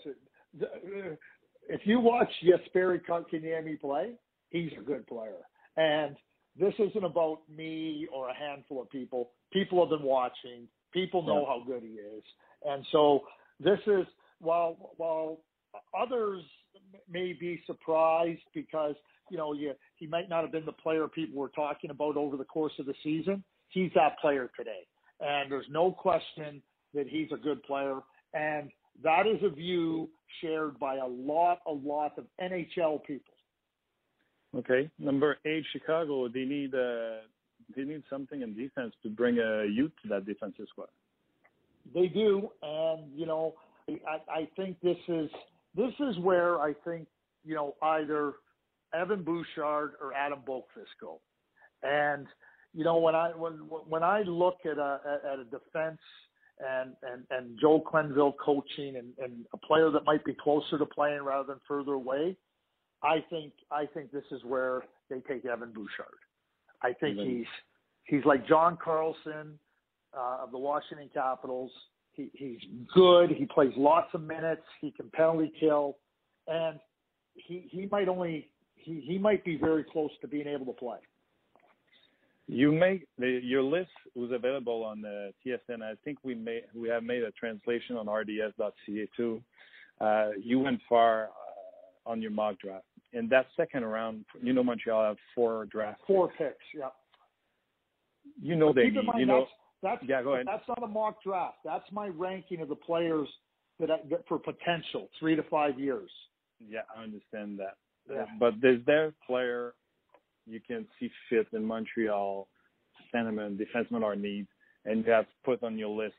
if 1.70 1.82
you 1.86 2.00
watch 2.00 2.30
Jesperi 2.44 3.00
Kotkaniemi 3.08 3.80
play, 3.80 4.13
he's 4.50 4.72
a 4.77 4.82
good 4.82 5.08
player. 5.08 5.46
And 5.77 6.15
this 6.58 6.74
isn't 6.79 7.03
about 7.03 7.39
me 7.53 8.08
or 8.13 8.29
a 8.29 8.36
handful 8.36 8.82
of 8.82 8.89
people. 8.89 9.32
People 9.51 9.82
have 9.82 9.89
been 9.89 10.08
watching. 10.08 10.67
People 10.94 11.22
know 11.22 11.41
yeah. 11.41 11.48
how 11.48 11.63
good 11.65 11.84
he 11.84 11.96
is. 11.96 12.24
And 12.65 12.86
so 12.91 13.22
this 13.60 13.79
is 13.86 14.05
while 14.39 14.94
while 14.98 15.39
others 15.98 16.44
may 17.10 17.34
be 17.34 17.62
surprised 17.65 18.41
because 18.53 18.96
you 19.29 19.38
know 19.38 19.53
you, 19.53 19.74
he 19.98 20.08
might 20.08 20.29
not 20.29 20.41
have 20.41 20.51
been 20.51 20.65
the 20.65 20.72
player 20.72 21.08
people 21.08 21.39
were 21.39 21.50
talking 21.50 21.89
about 21.89 22.15
over 22.17 22.38
the 22.38 22.46
course 22.46 22.74
of 22.79 22.86
the 22.86 22.94
season. 23.03 23.44
He's 23.70 23.91
that 23.96 24.17
player 24.20 24.50
today, 24.58 24.88
and 25.20 25.51
there's 25.51 25.65
no 25.70 25.91
question 25.91 26.62
that 26.94 27.08
he's 27.08 27.27
a 27.34 27.38
good 27.38 27.62
player. 27.63 28.00
And 28.34 28.70
that 29.03 29.27
is 29.27 29.41
a 29.44 29.50
view 29.50 30.10
shared 30.41 30.79
by 30.79 30.98
a 30.98 31.05
lot, 31.05 31.60
a 31.67 31.72
lot 31.72 32.13
of 32.17 32.25
NHL 32.41 33.03
people. 33.03 33.34
Okay, 34.55 34.89
number 34.97 35.38
eight, 35.45 35.65
Chicago. 35.74 36.29
They 36.29 36.45
need 36.45 36.74
uh, 36.74 37.25
they 37.75 37.83
need 37.83 38.03
something 38.09 38.41
in 38.41 38.55
defense 38.55 38.93
to 39.03 39.09
bring 39.09 39.38
a 39.39 39.65
youth 39.65 39.91
to 40.03 40.09
that 40.09 40.25
defensive 40.25 40.67
squad. 40.69 40.88
They 41.93 42.07
do, 42.07 42.50
and 42.62 43.12
you 43.13 43.25
know, 43.25 43.55
I, 43.89 44.31
I 44.31 44.47
think 44.55 44.79
this 44.81 44.97
is 45.07 45.29
this 45.75 45.91
is 46.00 46.18
where 46.20 46.61
I 46.61 46.74
think 46.85 47.07
you 47.44 47.55
know 47.55 47.75
either 47.81 48.33
Evan 48.94 49.24
Bouchard 49.24 49.94
or 50.01 50.13
Adam 50.13 50.39
go, 50.46 51.20
and 51.83 52.25
you 52.74 52.85
know 52.85 52.98
when 52.98 53.13
I 53.13 53.31
when 53.31 53.53
when 53.53 54.03
I 54.03 54.22
look 54.22 54.59
at 54.63 54.77
a 54.77 55.00
at 55.25 55.39
a 55.39 55.44
defense 55.44 56.00
and 56.59 56.94
and 57.03 57.25
and 57.29 57.59
Joel 57.59 57.81
Quenneville 57.81 58.33
coaching 58.44 58.96
and 58.96 59.13
and 59.22 59.46
a 59.53 59.57
player 59.57 59.91
that 59.91 60.05
might 60.05 60.24
be 60.24 60.33
closer 60.33 60.77
to 60.77 60.85
playing 60.85 61.24
rather 61.24 61.48
than 61.48 61.59
further 61.68 61.94
away, 61.94 62.37
I 63.05 63.24
think 63.29 63.53
I 63.72 63.85
think 63.85 64.11
this 64.11 64.24
is 64.31 64.41
where 64.44 64.83
they 65.09 65.20
take 65.20 65.46
Evan 65.46 65.72
Bouchard. 65.72 66.07
I 66.81 66.94
think 66.94 67.18
mm-hmm. 67.18 67.29
he's 67.29 67.46
he's 68.05 68.25
like 68.25 68.48
John 68.48 68.77
Carlson 68.83 69.59
uh, 70.18 70.44
of 70.44 70.51
the 70.51 70.57
Washington 70.57 71.09
Capitals. 71.13 71.72
He, 72.13 72.29
he's 72.33 72.59
good. 72.94 73.29
He 73.29 73.46
plays 73.46 73.74
lots 73.77 74.07
of 74.13 74.22
minutes. 74.22 74.63
He 74.81 74.91
can 74.91 75.09
penalty 75.11 75.51
kill, 75.59 75.98
and 76.48 76.79
he 77.35 77.68
he 77.70 77.87
might 77.91 78.07
only 78.07 78.50
he 78.75 79.03
he 79.05 79.18
might 79.18 79.46
be 79.46 79.55
very 79.55 79.83
close 79.83 80.11
to 80.22 80.27
being 80.27 80.48
able 80.48 80.65
to 80.65 80.74
play. 80.74 80.98
You 82.48 82.72
make 82.72 83.07
the, 83.18 83.39
your 83.44 83.63
list 83.63 83.89
was 84.13 84.31
available 84.31 84.83
on 84.83 85.01
the 85.01 85.31
TSN. 85.46 85.81
I 85.81 85.94
think 86.03 86.20
we 86.24 86.33
made 86.33 86.63
we 86.74 86.89
have 86.89 87.03
made 87.03 87.24
a 87.24 87.31
translation 87.31 87.98
on 87.98 88.07
RDS.ca 88.07 89.09
too. 89.15 89.41
Uh, 90.01 90.29
you 90.41 90.59
went 90.59 90.79
far 90.87 91.25
uh, 91.25 92.09
on 92.09 92.22
your 92.22 92.31
mock 92.31 92.59
draft. 92.59 92.85
In 93.16 93.30
that 93.30 93.48
second 93.56 93.86
round, 93.86 94.25
you 94.42 94.51
know 94.51 94.64
Montreal 94.64 95.04
have 95.04 95.18
four 95.34 95.66
drafts. 95.66 96.04
Four 96.06 96.28
picks, 96.38 96.58
yeah. 96.78 96.90
You 98.42 98.56
know 98.56 98.74
they 98.74 98.90
need. 98.90 99.06
Mind, 99.06 99.20
you 99.20 99.25
know, 99.25 99.48
that's, 99.82 100.04
yeah, 100.06 100.22
go 100.22 100.34
ahead. 100.34 100.48
That's 100.48 100.68
not 100.68 100.84
a 100.84 100.88
mock 100.88 101.24
draft. 101.24 101.58
That's 101.64 101.86
my 101.92 102.08
ranking 102.08 102.60
of 102.60 102.68
the 102.68 102.75
players 102.75 103.30
that, 103.80 103.90
I, 103.90 103.98
that 104.10 104.28
for 104.28 104.38
potential 104.38 105.10
three 105.18 105.36
to 105.36 105.44
five 105.44 105.80
years. 105.80 106.10
Yeah, 106.68 106.82
I 106.96 107.04
understand 107.04 107.58
that. 107.60 107.78
Yeah. 108.10 108.25
But 108.40 108.56
there's 108.62 108.86
their 108.86 109.14
player 109.25 109.74
you 110.46 110.60
can 110.60 110.86
see 111.00 111.10
fit 111.30 111.48
in 111.54 111.64
Montreal, 111.64 112.48
centermen, 113.14 113.58
defensemen 113.58 114.04
are 114.04 114.16
needs, 114.16 114.48
and 114.86 115.06
you 115.06 115.12
have 115.12 115.25
put 115.44 115.64
on 115.64 115.78
your 115.78 115.90
list, 115.90 116.16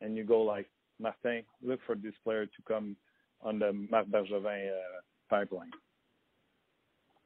and 0.00 0.16
you 0.16 0.24
go 0.24 0.42
like, 0.42 0.68
Martin, 0.98 1.44
look 1.62 1.80
for 1.86 1.94
this 1.94 2.12
player 2.24 2.46
to 2.46 2.62
come 2.66 2.96
on 3.42 3.58
the 3.58 3.72
Marc 3.90 4.06
Bergevin 4.08 4.68
uh, 4.68 5.00
pipeline. 5.30 5.70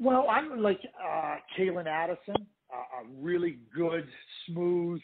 Well, 0.00 0.26
I'm 0.28 0.61
like 0.62 0.80
uh, 1.02 1.37
Calen 1.59 1.87
Addison, 1.87 2.35
uh, 2.72 3.02
a 3.02 3.22
really 3.22 3.59
good, 3.74 4.07
smooth. 4.46 5.00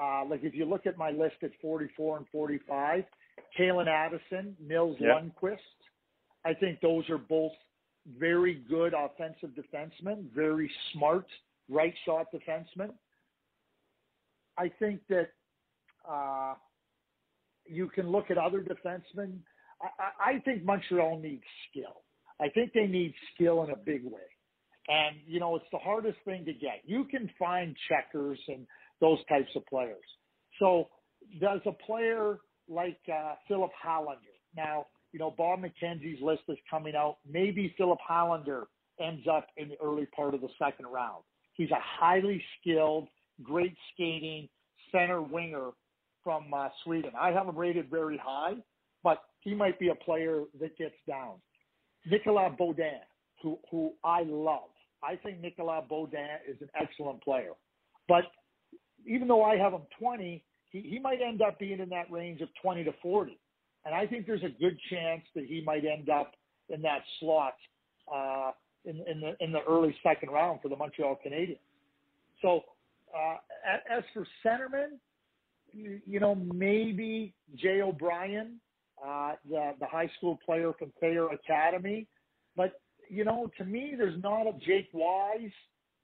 Uh, 0.00 0.24
like 0.28 0.40
if 0.42 0.54
you 0.54 0.66
look 0.66 0.86
at 0.86 0.98
my 0.98 1.10
list 1.10 1.36
at 1.42 1.50
44 1.62 2.18
and 2.18 2.26
45, 2.30 3.04
Calen 3.58 3.88
Addison, 3.88 4.54
Nils 4.60 4.96
yep. 5.00 5.22
Lundkvist, 5.22 5.56
I 6.44 6.52
think 6.52 6.80
those 6.80 7.08
are 7.08 7.18
both 7.18 7.52
very 8.18 8.62
good 8.68 8.94
offensive 8.94 9.50
defenseman, 9.50 10.30
very 10.34 10.70
smart 10.92 11.26
right 11.68 11.94
shot 12.04 12.26
defenseman. 12.32 12.90
I 14.58 14.70
think 14.78 15.00
that 15.08 15.30
uh, 16.08 16.54
you 17.66 17.88
can 17.88 18.10
look 18.10 18.30
at 18.30 18.38
other 18.38 18.60
defensemen. 18.60 19.38
I, 19.82 20.34
I 20.34 20.38
think 20.40 20.64
Montreal 20.64 21.18
needs 21.18 21.42
skill. 21.70 22.02
I 22.40 22.48
think 22.48 22.72
they 22.72 22.86
need 22.86 23.14
skill 23.34 23.64
in 23.64 23.70
a 23.70 23.76
big 23.76 24.04
way. 24.04 24.20
And, 24.88 25.16
you 25.26 25.40
know, 25.40 25.56
it's 25.56 25.66
the 25.72 25.78
hardest 25.78 26.18
thing 26.24 26.44
to 26.44 26.52
get. 26.52 26.82
You 26.84 27.04
can 27.04 27.28
find 27.38 27.74
checkers 27.88 28.38
and 28.48 28.66
those 29.00 29.18
types 29.28 29.50
of 29.56 29.66
players. 29.66 30.04
So, 30.58 30.88
does 31.40 31.60
a 31.66 31.72
player 31.72 32.38
like 32.68 32.98
uh, 33.12 33.34
Filip 33.48 33.72
Hallander, 33.84 34.36
now, 34.56 34.86
you 35.12 35.18
know, 35.18 35.34
Bob 35.36 35.60
McKenzie's 35.60 36.20
list 36.22 36.42
is 36.48 36.58
coming 36.70 36.94
out. 36.94 37.18
Maybe 37.28 37.74
Filip 37.76 37.98
Hallander 38.08 38.64
ends 39.00 39.26
up 39.30 39.48
in 39.56 39.68
the 39.68 39.76
early 39.82 40.06
part 40.14 40.34
of 40.34 40.40
the 40.40 40.48
second 40.58 40.86
round. 40.86 41.22
He's 41.54 41.70
a 41.70 41.80
highly 41.80 42.42
skilled, 42.60 43.08
great 43.42 43.74
skating 43.92 44.48
center 44.92 45.20
winger 45.22 45.70
from 46.22 46.52
uh, 46.54 46.68
Sweden. 46.84 47.12
I 47.18 47.30
have 47.32 47.46
him 47.46 47.56
rated 47.56 47.90
very 47.90 48.20
high, 48.22 48.54
but 49.02 49.22
he 49.40 49.54
might 49.54 49.78
be 49.78 49.88
a 49.88 49.94
player 49.94 50.42
that 50.60 50.76
gets 50.76 50.96
down. 51.08 51.34
Nicolas 52.10 52.52
Beaudin, 52.58 53.00
who 53.42 53.58
who 53.70 53.92
I 54.04 54.22
love. 54.22 54.70
I 55.02 55.16
think 55.16 55.40
Nicolas 55.40 55.84
Beaudin 55.90 56.36
is 56.48 56.56
an 56.60 56.68
excellent 56.80 57.22
player. 57.22 57.52
But 58.08 58.24
even 59.06 59.28
though 59.28 59.44
I 59.44 59.56
have 59.56 59.72
him 59.72 59.82
20, 59.98 60.42
he, 60.70 60.80
he 60.80 60.98
might 60.98 61.20
end 61.20 61.42
up 61.42 61.58
being 61.58 61.80
in 61.80 61.88
that 61.90 62.10
range 62.10 62.40
of 62.40 62.48
20 62.62 62.84
to 62.84 62.92
40. 63.02 63.38
And 63.84 63.94
I 63.94 64.06
think 64.06 64.26
there's 64.26 64.42
a 64.42 64.60
good 64.60 64.78
chance 64.90 65.22
that 65.34 65.44
he 65.44 65.62
might 65.64 65.84
end 65.84 66.08
up 66.08 66.32
in 66.68 66.82
that 66.82 67.02
slot 67.20 67.54
uh, 68.12 68.50
in, 68.84 68.96
in, 69.08 69.20
the 69.20 69.36
in 69.40 69.52
the 69.52 69.62
early 69.68 69.94
second 70.02 70.30
round 70.30 70.60
for 70.60 70.68
the 70.68 70.76
Montreal 70.76 71.18
Canadiens. 71.24 71.58
So 72.42 72.62
uh, 73.16 73.36
as 73.90 74.02
for 74.12 74.26
centerman, 74.44 74.98
you, 75.72 76.00
you 76.06 76.20
know 76.20 76.34
maybe 76.34 77.34
Jay 77.56 77.80
O'Brien, 77.80 78.60
uh, 79.04 79.32
the 79.48 79.72
the 79.80 79.86
high 79.86 80.10
school 80.16 80.38
player 80.44 80.72
from 80.78 80.92
Thayer 81.00 81.28
Academy, 81.28 82.06
but 82.56 82.80
you 83.08 83.24
know 83.24 83.50
to 83.58 83.64
me 83.64 83.94
there's 83.96 84.20
not 84.22 84.46
a 84.46 84.52
Jake 84.66 84.88
Wise, 84.92 85.50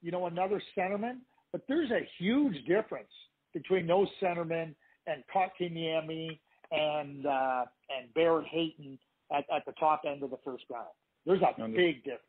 you 0.00 0.10
know 0.10 0.26
another 0.26 0.62
centerman, 0.76 1.18
but 1.52 1.62
there's 1.68 1.90
a 1.90 2.06
huge 2.18 2.64
difference 2.66 3.12
between 3.52 3.86
those 3.86 4.08
centermen 4.22 4.74
and 5.06 5.22
Kotkaniemi 5.34 6.38
and 6.70 7.26
uh, 7.26 7.64
and 7.96 8.12
Barrett 8.14 8.46
Hayton 8.48 8.98
at, 9.32 9.44
at 9.54 9.64
the 9.66 9.72
top 9.72 10.02
end 10.06 10.22
of 10.22 10.30
the 10.30 10.38
first 10.44 10.64
round. 10.70 10.86
There's 11.26 11.42
a 11.42 11.68
big 11.68 12.02
difference. 12.04 12.20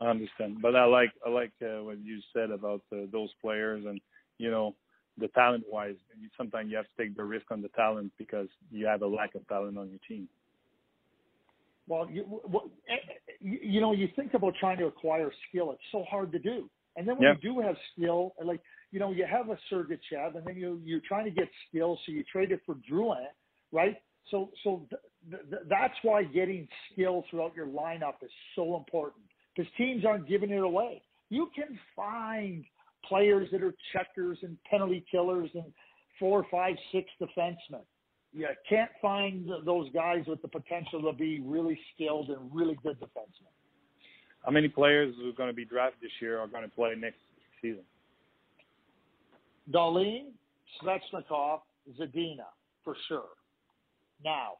I 0.00 0.06
understand, 0.06 0.60
but 0.60 0.76
I 0.76 0.84
like 0.84 1.10
I 1.26 1.30
like 1.30 1.52
uh, 1.62 1.82
what 1.82 1.98
you 2.02 2.20
said 2.34 2.50
about 2.50 2.82
uh, 2.92 3.06
those 3.10 3.30
players, 3.40 3.84
and 3.86 4.00
you 4.38 4.50
know, 4.50 4.74
the 5.18 5.28
talent 5.28 5.64
wise, 5.70 5.96
sometimes 6.36 6.70
you 6.70 6.76
have 6.76 6.86
to 6.86 7.02
take 7.02 7.16
the 7.16 7.24
risk 7.24 7.46
on 7.50 7.62
the 7.62 7.68
talent 7.68 8.12
because 8.18 8.48
you 8.70 8.86
have 8.86 9.02
a 9.02 9.06
lack 9.06 9.34
of 9.34 9.46
talent 9.48 9.78
on 9.78 9.88
your 9.88 10.00
team. 10.06 10.28
Well, 11.88 12.08
you, 12.10 12.24
well, 12.44 12.70
you 13.40 13.80
know, 13.80 13.92
you 13.92 14.08
think 14.16 14.34
about 14.34 14.54
trying 14.58 14.78
to 14.78 14.86
acquire 14.86 15.30
skill. 15.48 15.70
It's 15.72 15.80
so 15.92 16.04
hard 16.10 16.32
to 16.32 16.38
do. 16.38 16.68
And 16.96 17.06
then 17.06 17.16
when 17.16 17.28
yeah. 17.28 17.34
you 17.40 17.54
do 17.54 17.60
have 17.60 17.76
skill, 17.92 18.34
like 18.42 18.60
you 18.90 18.98
know, 18.98 19.12
you 19.12 19.26
have 19.30 19.50
a 19.50 19.58
Sergachev, 19.70 20.36
and 20.36 20.46
then 20.46 20.56
you 20.56 20.80
you're 20.84 21.02
trying 21.06 21.26
to 21.26 21.30
get 21.30 21.48
skill, 21.68 21.98
so 22.04 22.12
you 22.12 22.24
trade 22.24 22.50
it 22.50 22.60
for 22.64 22.76
Drouin, 22.90 23.26
right? 23.70 23.96
So 24.30 24.50
so 24.64 24.86
th- 24.90 25.42
th- 25.50 25.62
that's 25.68 25.94
why 26.02 26.24
getting 26.24 26.66
skill 26.92 27.24
throughout 27.30 27.54
your 27.54 27.66
lineup 27.66 28.14
is 28.22 28.30
so 28.54 28.76
important 28.76 29.24
because 29.54 29.70
teams 29.76 30.04
aren't 30.04 30.26
giving 30.26 30.50
it 30.50 30.62
away. 30.62 31.02
You 31.28 31.50
can 31.54 31.78
find 31.94 32.64
players 33.08 33.48
that 33.52 33.62
are 33.62 33.74
checkers 33.92 34.38
and 34.42 34.56
penalty 34.70 35.04
killers 35.10 35.50
and 35.54 35.64
four, 36.18 36.46
five, 36.50 36.76
six 36.92 37.08
defensemen. 37.20 37.82
You 38.32 38.48
can't 38.68 38.90
find 39.00 39.48
those 39.64 39.90
guys 39.92 40.24
with 40.26 40.42
the 40.42 40.48
potential 40.48 41.02
to 41.02 41.12
be 41.12 41.40
really 41.40 41.78
skilled 41.94 42.28
and 42.28 42.50
really 42.52 42.78
good 42.82 43.00
defensemen. 43.00 43.52
How 44.44 44.50
many 44.50 44.68
players 44.68 45.14
who 45.16 45.28
are 45.30 45.32
going 45.32 45.48
to 45.48 45.54
be 45.54 45.64
drafted 45.64 46.02
this 46.02 46.12
year 46.20 46.38
are 46.38 46.46
going 46.46 46.62
to 46.62 46.68
play 46.68 46.94
next 46.98 47.18
season? 47.62 47.82
Dahlin, 49.72 50.26
Svechnikov, 50.82 51.60
Zadina, 51.98 52.46
for 52.84 52.94
sure. 53.08 53.24
Now, 54.24 54.52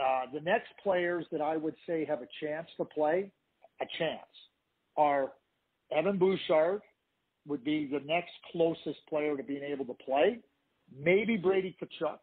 uh, 0.00 0.22
the 0.32 0.40
next 0.40 0.68
players 0.82 1.26
that 1.32 1.40
I 1.40 1.56
would 1.56 1.74
say 1.86 2.04
have 2.04 2.20
a 2.22 2.28
chance 2.40 2.68
to 2.76 2.84
play, 2.84 3.30
a 3.80 3.86
chance, 3.98 4.20
are 4.96 5.32
Evan 5.94 6.16
Bouchard, 6.18 6.80
would 7.46 7.64
be 7.64 7.86
the 7.86 8.00
next 8.06 8.32
closest 8.52 8.98
player 9.08 9.36
to 9.36 9.42
being 9.42 9.62
able 9.62 9.84
to 9.86 9.94
play. 10.04 10.38
Maybe 10.96 11.36
Brady 11.36 11.76
Tkachuk. 11.80 12.18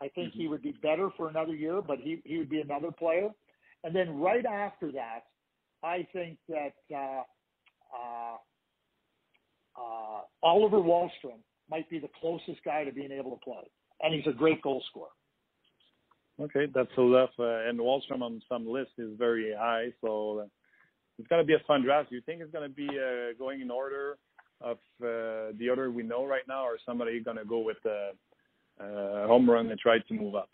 I 0.00 0.08
think 0.08 0.30
mm-hmm. 0.30 0.40
he 0.40 0.48
would 0.48 0.62
be 0.62 0.72
better 0.82 1.10
for 1.16 1.28
another 1.28 1.54
year, 1.54 1.80
but 1.82 1.98
he, 1.98 2.20
he 2.24 2.38
would 2.38 2.50
be 2.50 2.60
another 2.60 2.90
player. 2.92 3.30
And 3.84 3.94
then 3.94 4.18
right 4.18 4.44
after 4.44 4.92
that, 4.92 5.20
I 5.82 6.06
think 6.12 6.38
that 6.48 6.74
uh, 6.92 7.22
uh, 7.94 8.36
uh, 9.76 10.20
Oliver 10.42 10.78
Wahlstrom 10.78 11.40
might 11.70 11.88
be 11.90 11.98
the 11.98 12.08
closest 12.20 12.62
guy 12.64 12.84
to 12.84 12.92
being 12.92 13.12
able 13.12 13.30
to 13.30 13.44
play, 13.44 13.70
and 14.02 14.14
he's 14.14 14.26
a 14.26 14.36
great 14.36 14.62
goal 14.62 14.82
scorer. 14.90 15.10
Okay, 16.40 16.66
that's 16.72 16.90
enough. 16.96 17.30
Uh, 17.38 17.68
and 17.68 17.78
Wahlstrom 17.78 18.22
on 18.22 18.40
some 18.48 18.66
list 18.66 18.92
is 18.98 19.10
very 19.18 19.52
high, 19.56 19.92
so 20.00 20.40
uh, 20.40 20.46
it's 21.18 21.28
going 21.28 21.42
to 21.42 21.46
be 21.46 21.54
a 21.54 21.62
fun 21.66 21.82
draft. 21.82 22.10
Do 22.10 22.16
you 22.16 22.22
think 22.22 22.40
it's 22.40 22.52
going 22.52 22.68
to 22.68 22.74
be 22.74 22.88
uh, 22.88 23.36
going 23.38 23.60
in 23.60 23.70
order 23.70 24.18
of 24.60 24.78
uh, 25.02 25.54
the 25.58 25.68
order 25.68 25.90
we 25.90 26.02
know 26.02 26.26
right 26.26 26.46
now, 26.48 26.64
or 26.64 26.78
somebody 26.84 27.20
going 27.20 27.36
to 27.36 27.44
go 27.44 27.58
with 27.58 27.78
a 27.84 28.12
home 28.80 29.48
run 29.48 29.70
and 29.70 29.78
try 29.78 29.98
to 29.98 30.14
move 30.14 30.34
up? 30.34 30.50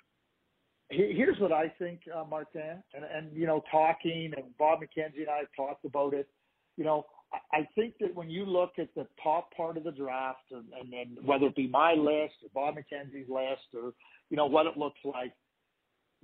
Here's 0.91 1.39
what 1.41 1.51
I 1.51 1.73
think, 1.79 2.01
uh, 2.15 2.25
Martin, 2.25 2.83
and, 2.95 3.05
and 3.05 3.35
you 3.37 3.47
know, 3.47 3.65
talking 3.71 4.33
and 4.37 4.57
Bob 4.59 4.81
McKenzie 4.81 5.21
and 5.21 5.31
I 5.31 5.39
have 5.39 5.49
talked 5.57 5.85
about 5.85 6.13
it. 6.13 6.29
You 6.77 6.85
know, 6.85 7.07
I 7.53 7.67
think 7.75 7.95
that 8.01 8.15
when 8.15 8.31
you 8.31 8.45
look 8.45 8.73
at 8.79 8.95
the 8.95 9.07
top 9.23 9.53
part 9.57 9.77
of 9.77 9.85
the 9.85 9.93
draft, 9.93 10.45
and, 10.51 10.65
and 10.79 10.93
then 10.93 11.25
whether 11.25 11.47
it 11.47 11.57
be 11.57 11.69
my 11.69 11.95
list 11.95 12.35
or 12.43 12.51
Bob 12.53 12.75
McKenzie's 12.77 13.29
list, 13.29 13.63
or 13.75 13.93
you 14.31 14.37
know 14.37 14.47
what 14.47 14.67
it 14.67 14.77
looks 14.77 15.01
like, 15.05 15.33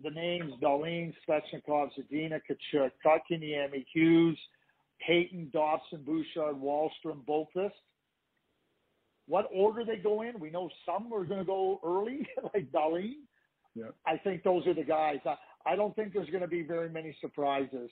the 0.02 0.10
names 0.10 0.52
Dahlin, 0.62 1.14
Svechnikov, 1.28 1.90
Zadina, 1.98 2.40
Tkachuk, 2.48 2.90
Kotkaniemi, 3.04 3.84
Hughes, 3.92 4.38
Hayton, 5.06 5.50
Dobson, 5.52 6.02
Bouchard, 6.04 6.56
Wahlstrom, 6.56 7.24
Boqvist. 7.28 7.70
What 9.26 9.48
order 9.54 9.84
they 9.84 9.96
go 9.96 10.22
in? 10.22 10.38
We 10.40 10.50
know 10.50 10.68
some 10.84 11.12
are 11.12 11.24
going 11.24 11.40
to 11.40 11.44
go 11.44 11.80
early, 11.84 12.26
like 12.54 12.70
Dahlin. 12.72 13.14
Yeah. 13.74 13.84
I 14.06 14.16
think 14.18 14.42
those 14.42 14.66
are 14.66 14.74
the 14.74 14.84
guys. 14.84 15.18
I, 15.24 15.36
I 15.64 15.76
don't 15.76 15.94
think 15.94 16.12
there's 16.12 16.28
going 16.30 16.42
to 16.42 16.48
be 16.48 16.62
very 16.62 16.88
many 16.88 17.16
surprises 17.20 17.90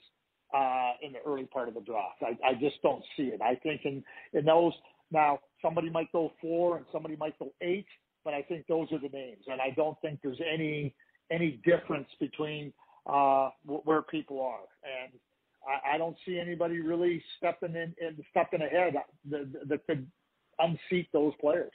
uh, 0.53 0.91
in 1.01 1.13
the 1.13 1.19
early 1.25 1.45
part 1.45 1.67
of 1.67 1.75
the 1.75 1.81
draft. 1.81 2.21
I, 2.21 2.37
I 2.45 2.53
just 2.59 2.81
don't 2.81 3.03
see 3.15 3.23
it. 3.23 3.41
I 3.41 3.55
think 3.55 3.81
in, 3.85 4.03
in 4.33 4.45
those, 4.45 4.73
now 5.11 5.39
somebody 5.61 5.89
might 5.89 6.11
go 6.11 6.31
four 6.41 6.77
and 6.77 6.85
somebody 6.91 7.15
might 7.15 7.37
go 7.39 7.53
eight, 7.61 7.87
but 8.25 8.33
I 8.33 8.41
think 8.41 8.67
those 8.67 8.91
are 8.91 8.99
the 8.99 9.09
names. 9.09 9.43
And 9.47 9.61
I 9.61 9.69
don't 9.75 9.97
think 10.01 10.19
there's 10.21 10.41
any, 10.41 10.93
any 11.31 11.61
difference 11.63 12.09
between 12.19 12.73
uh, 13.05 13.49
where 13.65 14.01
people 14.01 14.41
are. 14.41 14.67
And 14.83 15.13
I, 15.67 15.95
I 15.95 15.97
don't 15.97 16.15
see 16.25 16.39
anybody 16.39 16.79
really 16.79 17.23
stepping 17.37 17.75
in 17.75 17.93
and 18.01 18.23
stepping 18.31 18.61
ahead 18.61 18.95
that, 19.29 19.67
that 19.67 19.85
could 19.87 20.07
unseat 20.59 21.11
those 21.11 21.33
players. 21.39 21.71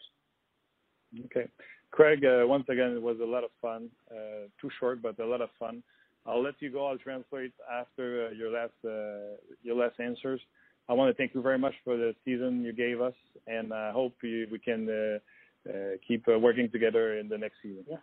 Okay. 1.26 1.48
Craig, 1.90 2.24
uh, 2.24 2.46
once 2.46 2.64
again, 2.68 2.90
it 2.90 3.02
was 3.02 3.18
a 3.22 3.24
lot 3.24 3.44
of 3.44 3.50
fun. 3.62 3.88
Uh, 4.10 4.48
too 4.60 4.70
short, 4.80 5.00
but 5.00 5.18
a 5.20 5.26
lot 5.26 5.40
of 5.40 5.48
fun. 5.58 5.82
I'll 6.26 6.42
let 6.42 6.54
you 6.60 6.70
go. 6.70 6.86
I'll 6.86 6.98
translate 6.98 7.52
after 7.72 8.26
uh, 8.26 8.30
your 8.30 8.50
last 8.50 8.72
uh, 8.84 9.36
your 9.62 9.76
last 9.76 10.00
answers. 10.00 10.40
I 10.88 10.92
want 10.92 11.10
to 11.10 11.14
thank 11.16 11.34
you 11.34 11.42
very 11.42 11.58
much 11.58 11.74
for 11.84 11.96
the 11.96 12.14
season 12.24 12.62
you 12.62 12.72
gave 12.72 13.00
us, 13.00 13.14
and 13.46 13.72
I 13.72 13.90
hope 13.92 14.14
we, 14.22 14.46
we 14.50 14.58
can 14.58 14.88
uh, 14.88 15.70
uh, 15.70 15.72
keep 16.06 16.26
uh, 16.28 16.38
working 16.38 16.70
together 16.70 17.18
in 17.18 17.28
the 17.28 17.38
next 17.38 17.56
season. 17.62 17.84
Yeah, 17.88 17.96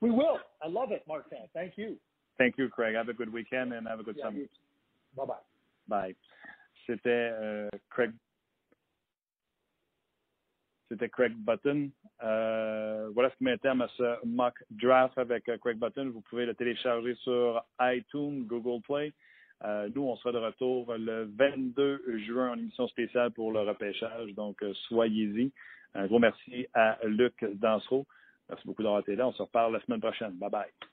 we 0.00 0.10
will. 0.10 0.38
I 0.62 0.68
love 0.68 0.90
it, 0.90 1.04
Martin. 1.06 1.38
Thank 1.52 1.74
you. 1.76 1.96
Thank 2.38 2.56
you, 2.58 2.68
Craig. 2.68 2.94
Have 2.94 3.08
a 3.08 3.12
good 3.12 3.32
weekend 3.32 3.72
and 3.72 3.86
have 3.86 4.00
a 4.00 4.02
good 4.02 4.16
yeah, 4.18 4.24
summer. 4.24 4.38
Bye 5.18 5.26
bye. 5.26 5.36
Bye. 5.88 6.16
C'était 6.86 7.30
euh, 7.32 7.68
Craig 7.90 8.12
C'était 10.88 11.08
Craig 11.08 11.34
Button. 11.34 11.90
Euh, 12.22 13.10
voilà 13.12 13.30
ce 13.30 13.36
qui 13.36 13.44
met 13.44 13.58
terme 13.58 13.82
à 13.82 13.88
ce 13.88 14.24
mock 14.24 14.54
draft 14.70 15.18
avec 15.18 15.48
euh, 15.48 15.58
Craig 15.58 15.78
Button. 15.78 16.10
Vous 16.10 16.22
pouvez 16.22 16.46
le 16.46 16.54
télécharger 16.54 17.14
sur 17.16 17.62
iTunes, 17.80 18.46
Google 18.46 18.82
Play. 18.82 19.12
Nous, 19.94 20.02
on 20.02 20.14
sera 20.16 20.30
de 20.30 20.38
retour 20.38 20.94
le 20.94 21.24
22 21.36 22.18
juin 22.18 22.52
en 22.52 22.58
émission 22.58 22.86
spéciale 22.86 23.32
pour 23.32 23.50
le 23.50 23.60
repêchage. 23.60 24.32
Donc, 24.34 24.64
soyez-y. 24.86 25.52
Un 25.94 26.06
gros 26.06 26.20
merci 26.20 26.68
à 26.74 26.96
Luc 27.04 27.44
Dansereau. 27.54 28.06
Merci 28.48 28.64
beaucoup 28.66 28.84
d'avoir 28.84 29.00
été 29.00 29.16
là. 29.16 29.26
On 29.26 29.32
se 29.32 29.42
reparle 29.42 29.72
la 29.72 29.80
semaine 29.80 30.00
prochaine. 30.00 30.34
Bye 30.34 30.50
bye. 30.50 30.88